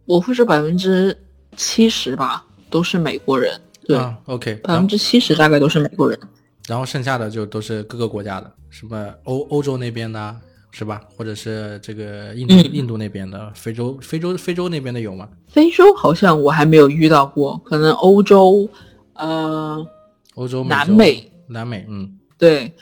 [0.05, 1.17] 我会说百分之
[1.55, 3.59] 七十吧，都是美国人。
[3.87, 6.19] 对，OK，百分之七十大概都是美国人。
[6.67, 10.35] 然后剩下的就都是各个国家的，什么欧欧洲那边的，
[10.75, 10.99] 是吧？
[11.15, 15.29] 或者是这个印度印度那边的，非洲非洲非洲那边的有吗？
[15.47, 18.67] 非洲好像我还没有遇到过，可能欧洲，
[19.13, 19.85] 呃，
[20.33, 22.73] 欧洲、南美、南美，嗯，对，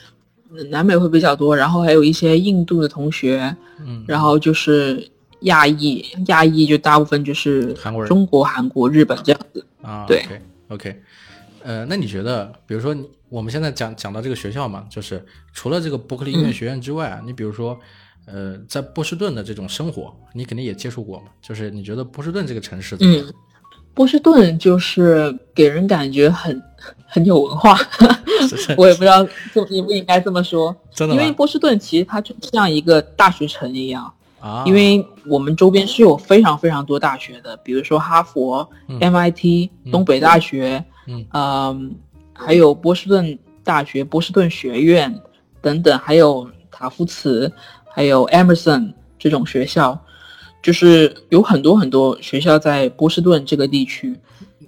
[0.70, 1.54] 南美会比较多。
[1.56, 3.54] 然后还有一些印度的同学，
[3.86, 5.06] 嗯，然后就是
[5.42, 10.06] 亚裔，亚裔就大部分就是韩国人、中国、韩国、日本这样子啊。
[10.08, 10.24] 对
[10.70, 10.96] ，OK，
[11.62, 13.06] 呃，那你觉得，比如说你？
[13.32, 17.80] 我们现在讲讲到这个学校嘛，就是除了这个伯克利音乐学院之外啊，你比如说，
[18.26, 21.28] 呃，在波士顿的这种生活，你肯定也接触过嘛。
[21.42, 23.26] 就是你觉得波士顿这个城市怎么样？
[23.94, 26.62] 波士顿就是给人感觉很
[27.08, 27.78] 很有文化，
[28.76, 29.26] 我也不知道
[29.70, 30.76] 应不应该这么说。
[30.94, 40.84] 真的因为波士顿其实它就像一个大学城一样啊，因为我们周边是有非常非常多大学的，比如说哈佛、MIT、东北大学，
[41.34, 41.96] 嗯。
[42.44, 45.22] 还有波士顿大学、波士顿学院
[45.62, 47.52] 等等，还有塔夫茨，
[47.88, 49.98] 还有 Emerson 这种学校，
[50.62, 54.20] 就是有很多很多学校在波士顿这个地区。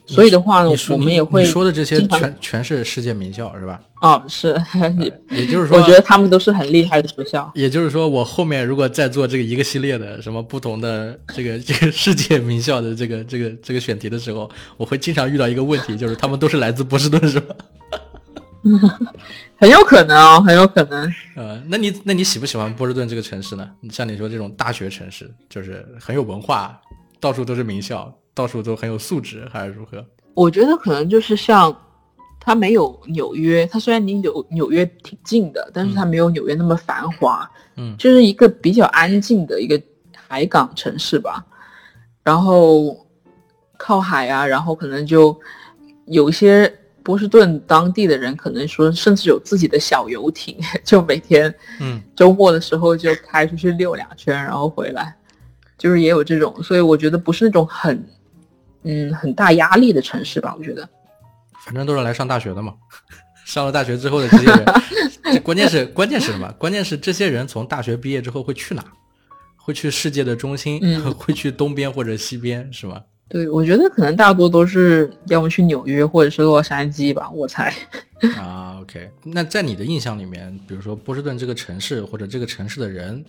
[0.05, 3.79] 所以的话呢，我们也会说的这些全全是世界名校，是吧？
[4.01, 4.61] 哦，是。
[5.29, 7.49] 也就是说，我觉得他们都是很厉害的学校。
[7.55, 17.55] 也就是说，我后面如果再做这个一个系列的什么不同的这个这个世界名校的这个这个这个选题的时候，我会经常遇到一个问题，就是他们都是来自波士顿，是吧？
[19.57, 21.13] 很有可能哦，很有可能。
[21.35, 23.69] 呃，那你那你喜不喜欢波士顿这个城市呢？
[23.89, 26.79] 像你说这种大学城市，就是很有文化，
[27.19, 30.05] 到处都是名校，到处都很有素质，还是如何？
[30.33, 31.75] 我觉得可能就是像，
[32.39, 37.49] 它没有纽约，它虽然离纽纽约挺近的，但是它没有纽约那么繁华。
[37.75, 39.81] 嗯，就是一个比较安静的一个
[40.15, 41.45] 海港城市吧。
[42.23, 43.05] 然后
[43.77, 45.39] 靠海啊，然后可能就
[46.05, 46.73] 有一些。
[47.05, 55.13] 波士顿当地的人可能说，甚至有自己的小游艇， 就每天，嗯，周末的时候就开出去溜两圈，然后回来，
[55.77, 58.01] 就是也有这种，所以我觉得不是那种很，
[58.83, 60.55] 嗯，很大压力的城市吧。
[60.57, 60.87] 我觉得，
[61.65, 62.73] 反正都是来上大学的嘛，
[63.45, 66.51] 上了大学之后的这些人， 关键是关键是什么？
[66.59, 68.83] 关键是这些人从大学毕业之后会去哪？
[69.55, 70.81] 会去世界的中心？
[71.13, 72.71] 会去东边或者西边？
[72.73, 73.01] 是吗？
[73.29, 77.73] 对，我觉得可能大多都是要么去纽约，或者是洛杉矶吧，我猜。
[78.37, 83.23] 啊，OK，那在你的印象里面，比如说波士顿这个城市或者这个城市的人，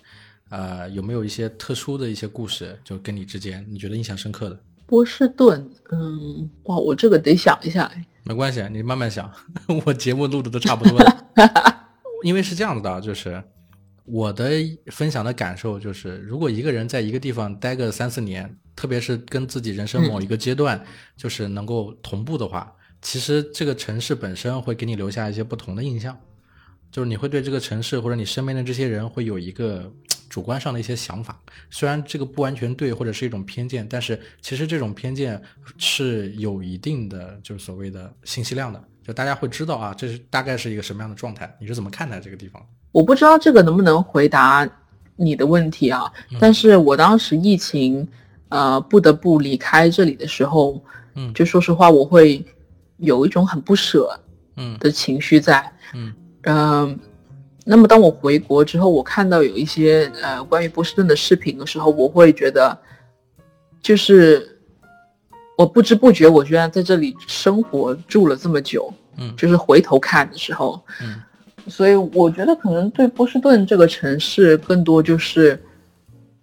[0.51, 4.59] 呃，有没有一些特殊的一些故事，就跟你之间你觉得印象深刻的？
[4.87, 7.91] 波士顿，嗯，哇，我这个得想一下。
[8.25, 9.31] 没关系，你慢慢想，
[9.87, 11.27] 我节目录的都差不多了。
[12.23, 13.43] 因为是这样子的，就是。
[14.07, 14.51] 我的
[14.89, 20.85] 分享的感受就是，如果一个人在一个地方待个三四年，特别是跟自己人生某一个阶段
[21.17, 22.71] 就是能够同步的话，
[23.01, 26.15] 其实这个城市本身会给你留下一些不同的印象，
[26.91, 29.91] 就是你会对这个城市或者你身边的这些人会有一个
[30.29, 31.39] 主观上的一些想法。
[31.71, 35.41] 虽然这个不完全对，或者是一种偏见，但是其实这种偏见
[35.79, 41.53] 是有一定的就是所谓的信息量的，就大家会知道啊，这是大概是一个什么样的状态。
[41.61, 42.65] 你是怎么看待这个地方？
[42.93, 44.69] 我不知道这个能不能回答
[45.17, 46.13] 你的问题啊？
[46.41, 48.07] 但是我当时疫情，
[48.49, 50.83] 呃，不得不离开这里的时候，
[51.15, 52.45] 嗯，就说实话，我会
[52.99, 54.21] 有一种很不舍，
[54.57, 56.99] 嗯的情绪在，嗯嗯。
[57.65, 62.79] 那么当我回国之后，我看到有一些呃关于波士顿的视频的时候，我会觉得，
[63.81, 64.59] 就是
[65.57, 71.21] 我不知不觉，我居然在这里生活住了这么久，嗯，就是回头看的时候，嗯。
[71.67, 75.59] 所以我觉得可能对波士顿这个城市更多就是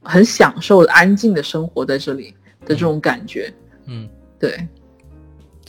[0.01, 2.33] 很享受安静的生活在这里
[2.65, 3.53] 的这种感觉。
[3.85, 4.09] 嗯，
[4.39, 4.67] 对。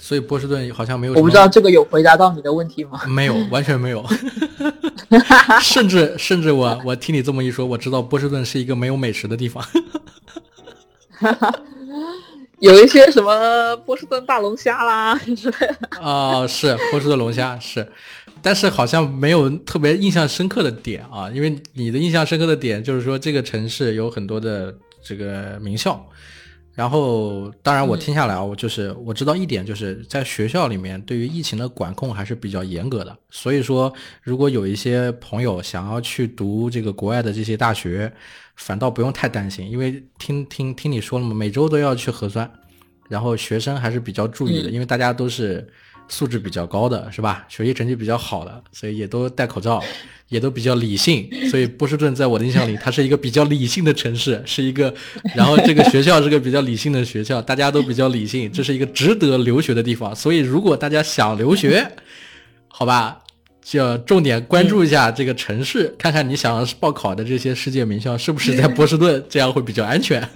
[0.00, 1.12] 所以波士顿好像没有。
[1.12, 3.02] 我不知道这个有回答到你的问题吗？
[3.06, 4.02] 没有，完全没有。
[5.60, 9.64] 甚至甚至我我听你这么一说，我知道波士顿是一个没有美食的地方。
[12.60, 16.00] 有一些什么波士顿大龙虾啦之类的。
[16.00, 17.90] 啊，是波士顿龙虾是。
[18.40, 26.04] 但是好像没有特别印象深刻的点啊，因为你的印象深刻的点就是说这个城市有很多的这个名校，
[26.74, 33.92] 然后当然我听下来啊，我就是我知道一点就是在学校里面对于疫情的管控还是比较严格的，所以说
[34.22, 38.12] 如果有一些朋友想要去读这个国外的这些大学，
[38.56, 42.50] 反倒不用太担心，因为听听听你说了嘛，每周都要去核酸，
[43.08, 45.68] 然后学生还是比较注意的，因为大家都是。
[46.08, 47.46] 素质比较高的是吧？
[47.48, 49.82] 学习成绩比较好的，所以也都戴口罩，
[50.32, 51.28] 也都比较理性。
[51.48, 54.92] 所以波士顿在我的印象里，它是一个比较理性的城市，是一个，
[55.36, 60.16] 然后这个学校是个比较理性的学校，大家都比较理性，这是一个值得留学的地方。
[60.16, 61.86] 所以如果大家想留学，
[62.66, 63.22] 好吧，
[63.62, 70.26] 就要重点关注一下这个城市，看看你想报考的这些世界名校是不是在波士顿，这样会比较安全。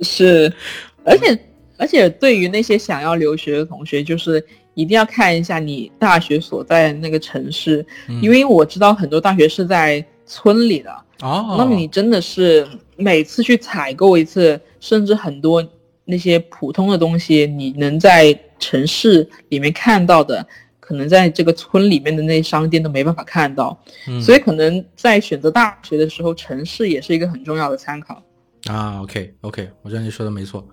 [0.00, 0.52] 是，
[1.04, 1.38] 而且。
[1.78, 4.44] 而且对于那些想要留学的同学，就是
[4.74, 7.84] 一定要看一下你大学所在的那个城市，
[8.22, 11.56] 因为我知道很多大学是在村里的哦。
[11.58, 12.66] 那么你真的是
[12.96, 15.62] 每次去采购一次，甚至很多
[16.04, 20.46] 那些普通的东西，你能在城市里面看到的，
[20.80, 23.78] 可能在这个村里面的那些商店都没办法看到。
[24.20, 28.22] 所以可能在选择大学的时候，城市也是一个很重要的参考
[28.66, 29.02] 啊。
[29.02, 30.66] OK OK，我觉得你说的没错。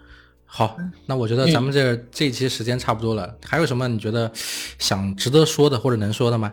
[0.51, 0.75] 好，
[1.05, 4.29] 那我觉得咱们这这一期时间差不多了，还有什么你觉得
[4.79, 6.51] 想值得说的或者能说的吗？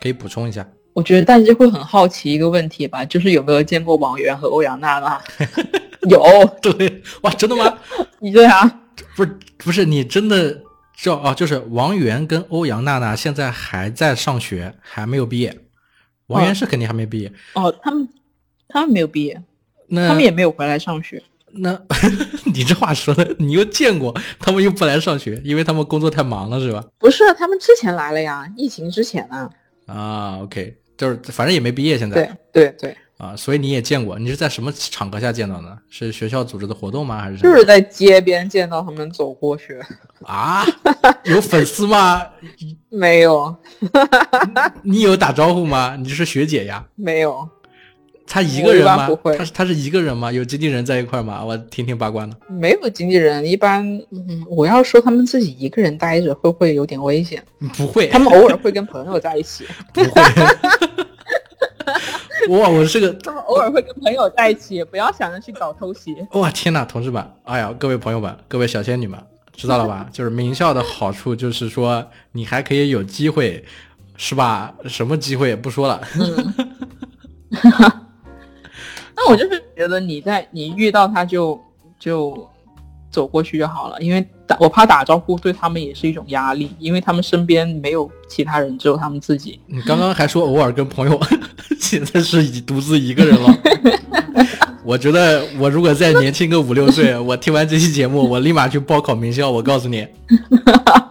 [0.00, 0.66] 可以补充一下。
[0.92, 5.20] 我觉得大家会很好奇一个问题吧，就是有没有见过王源和欧阳娜娜？
[6.08, 6.22] 有，
[6.62, 7.76] 对，哇，真的吗？
[8.20, 8.80] 你 对啊？
[9.16, 10.60] 不是，不是，你真的
[10.96, 11.34] 叫啊？
[11.34, 15.58] 就是王源跟欧阳娜娜现在还在上学，还没有毕业。
[16.28, 17.32] 王源是肯定还没毕业。
[17.54, 18.08] 哦，他们
[18.68, 19.42] 他们没有毕业，
[19.88, 21.22] 那他们也没有回来上学。
[21.54, 21.78] 那
[22.52, 26.84] 你这话说的，你又见过他们又不来上学，因为他们工作太忙了，是吧？
[26.98, 29.50] 不是，他们之前来了呀，疫情之前啊。
[29.86, 32.14] 啊，OK，就是反正也没毕业，现在。
[32.52, 32.96] 对对对。
[33.18, 35.78] 啊，所以你也见过，你是在什么场合下见到的？
[35.88, 37.20] 是学校组织的活动吗？
[37.20, 39.78] 还是就是在街边见到他们走过去
[40.24, 40.66] 啊？
[41.24, 42.20] 有粉丝吗？
[42.88, 43.54] 没有。
[44.82, 45.94] 你有打招呼吗？
[45.96, 46.84] 你是学姐呀？
[46.96, 47.48] 没有。
[48.26, 49.08] 他一个人吗？
[49.36, 50.32] 他他是一个人吗？
[50.32, 51.44] 有经纪人在一块吗？
[51.44, 52.34] 我听听八卦呢。
[52.48, 57.42] 没有经纪人，一般嗯，我要说他们自己一个人待着会不会有点危险？
[57.76, 59.66] 不会，他们偶尔会跟朋友在一起。
[59.92, 60.22] 不会。
[62.48, 63.12] 哇，我是个。
[63.22, 66.16] 他们偶尔会跟朋友在一起，不要想着去搞偷袭。
[66.32, 69.18] 哇，天哪，同志们，哎呀，各位朋友们，各位小仙女们，
[69.52, 70.08] 知道了吧？
[70.12, 73.64] 就是名校的好处，就是说你还可以有机会，
[74.16, 74.74] 是吧？
[74.86, 76.00] 什么机会也不说了。
[79.24, 81.60] 那我就是觉得你在你遇到他就
[81.98, 82.48] 就
[83.10, 89.60] 走过去就好了，因为打我怕打招呼对他们也是一种压力，因为他们身边没有其他人，只有他们自己。
[89.66, 91.20] 你刚刚还说偶尔跟朋友，
[91.78, 93.54] 现在是已独自一个人了。
[94.84, 99.48] 我觉得我如果再年轻个五六岁，我听完这期节目，我立马去报考名校。
[99.48, 100.00] 我告诉你，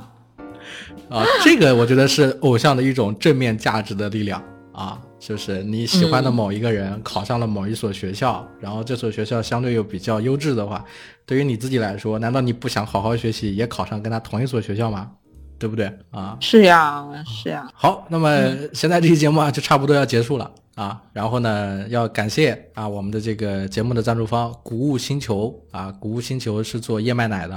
[1.07, 4.43] 啊，这个我觉得是偶像的一种正面价值的力量
[4.74, 4.99] 啊。
[5.22, 10.84] 就是你喜欢的某一个人考上了某一所学校，然后这所学校相对又比较优质的话，
[11.28, 15.11] 对于你自己来说，难道你不想好好学习，也考上跟他同一所学校吗？
[15.59, 16.36] 对不对啊？
[16.41, 17.69] 是呀，是呀。
[17.72, 18.30] 好，那么
[18.74, 20.99] 现在这期节目啊，就差不多要结束了啊。
[21.13, 27.55] 然后呢，要感谢啊我们的这个节目的赞助方谷物星球啊，谷物星球是做燕麦奶的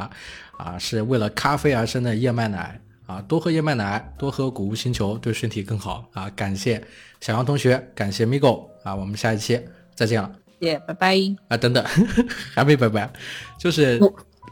[0.58, 2.78] 啊，是为了咖啡而生的燕麦奶。
[3.07, 6.30] 啊，多喝燕麦奶，多喝谷物星球，对身体更好啊！
[6.30, 6.82] 感谢
[7.20, 9.61] 小杨同学，感谢 Migo 啊，我们下一期
[9.94, 11.16] 再见了，耶，拜拜
[11.48, 11.57] 啊！
[11.57, 11.84] 等等，
[12.55, 13.12] 还没拜拜，
[13.59, 14.00] 就是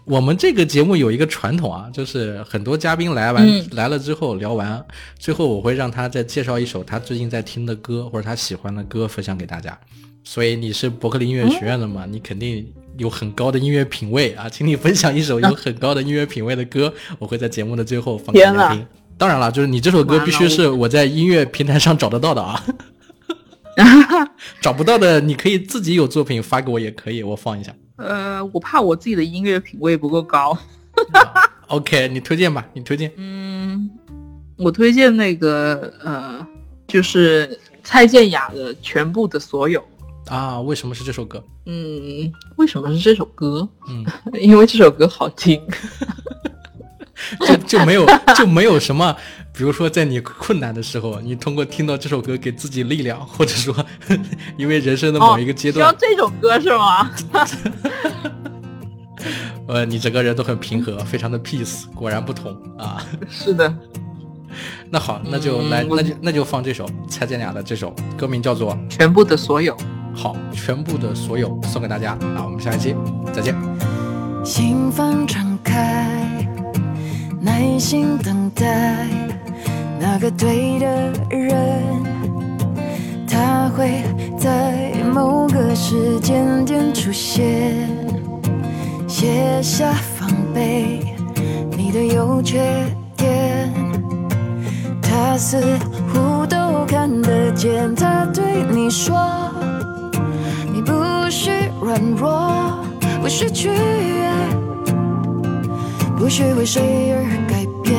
[0.04, 4.84] 我们这个节目有一个传统啊，就是很多嘉宾来完来了之后聊完，
[5.18, 9.78] 最后我会让他再介绍一首他最近在听的歌或者他喜欢的歌分享给大家。
[10.24, 12.06] 所以你是伯克利音乐学院的嘛？
[12.06, 12.64] 你肯定
[12.98, 18.86] 有很高的音乐品味啊，请你分享一首有很高的音乐品味的歌，我会在节目的最后放给大家听。
[19.18, 22.62] 当然了，就是你这首歌必须是我在音乐平台上找得到的啊，
[24.60, 27.72] 找不到的你可以自己有作品发给我也可以，我放一下。
[27.96, 30.56] 呃，我怕我自己的音乐品味不够高。
[31.68, 33.12] OK，你推荐吧，你推荐。
[33.16, 33.90] 嗯，
[34.56, 36.46] 我推荐那个呃，
[36.86, 39.80] 就是蔡健雅的《全部的所有》。
[40.28, 41.42] 啊，为什么是这首歌？
[41.66, 43.68] 嗯，为什么是这首歌？
[43.88, 44.04] 嗯，
[44.40, 45.60] 因为这首歌好听，
[47.46, 48.06] 就就没有
[48.36, 49.14] 就没有什么，
[49.52, 53.74] 比如说在你困难的时候，你通过听到这首歌给自己力量，或者说
[54.56, 57.10] 因为人生的某一个阶段，需要这首歌是吗？
[59.68, 63.04] 呃，你整个人都很平和，非常的 peace，果然不同啊。
[63.28, 63.72] 是的。
[64.90, 69.74] 那好，那就来，那就那就放这首蔡健雅的这首歌名叫做《全部的所有》。
[70.14, 72.94] 好，全部的所有送给大家，那我们下一期
[73.32, 73.54] 再见。
[74.44, 76.06] 心房敞开，
[77.40, 79.06] 耐心等待
[79.98, 81.82] 那个对的人，
[83.28, 84.02] 他会
[84.36, 87.88] 在某个时间点出现，
[89.08, 91.14] 卸下防备，
[91.76, 92.60] 你的优缺
[93.16, 93.72] 点，
[95.00, 95.78] 他似
[96.12, 99.51] 乎都看得见，他对你说。
[101.32, 102.84] 不需软弱，
[103.22, 104.30] 不需取悦，
[106.14, 107.98] 不需为谁而改变，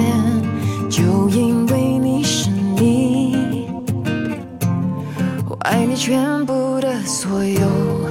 [0.88, 3.66] 就因为你是你，
[5.50, 8.03] 我爱你全部的所有。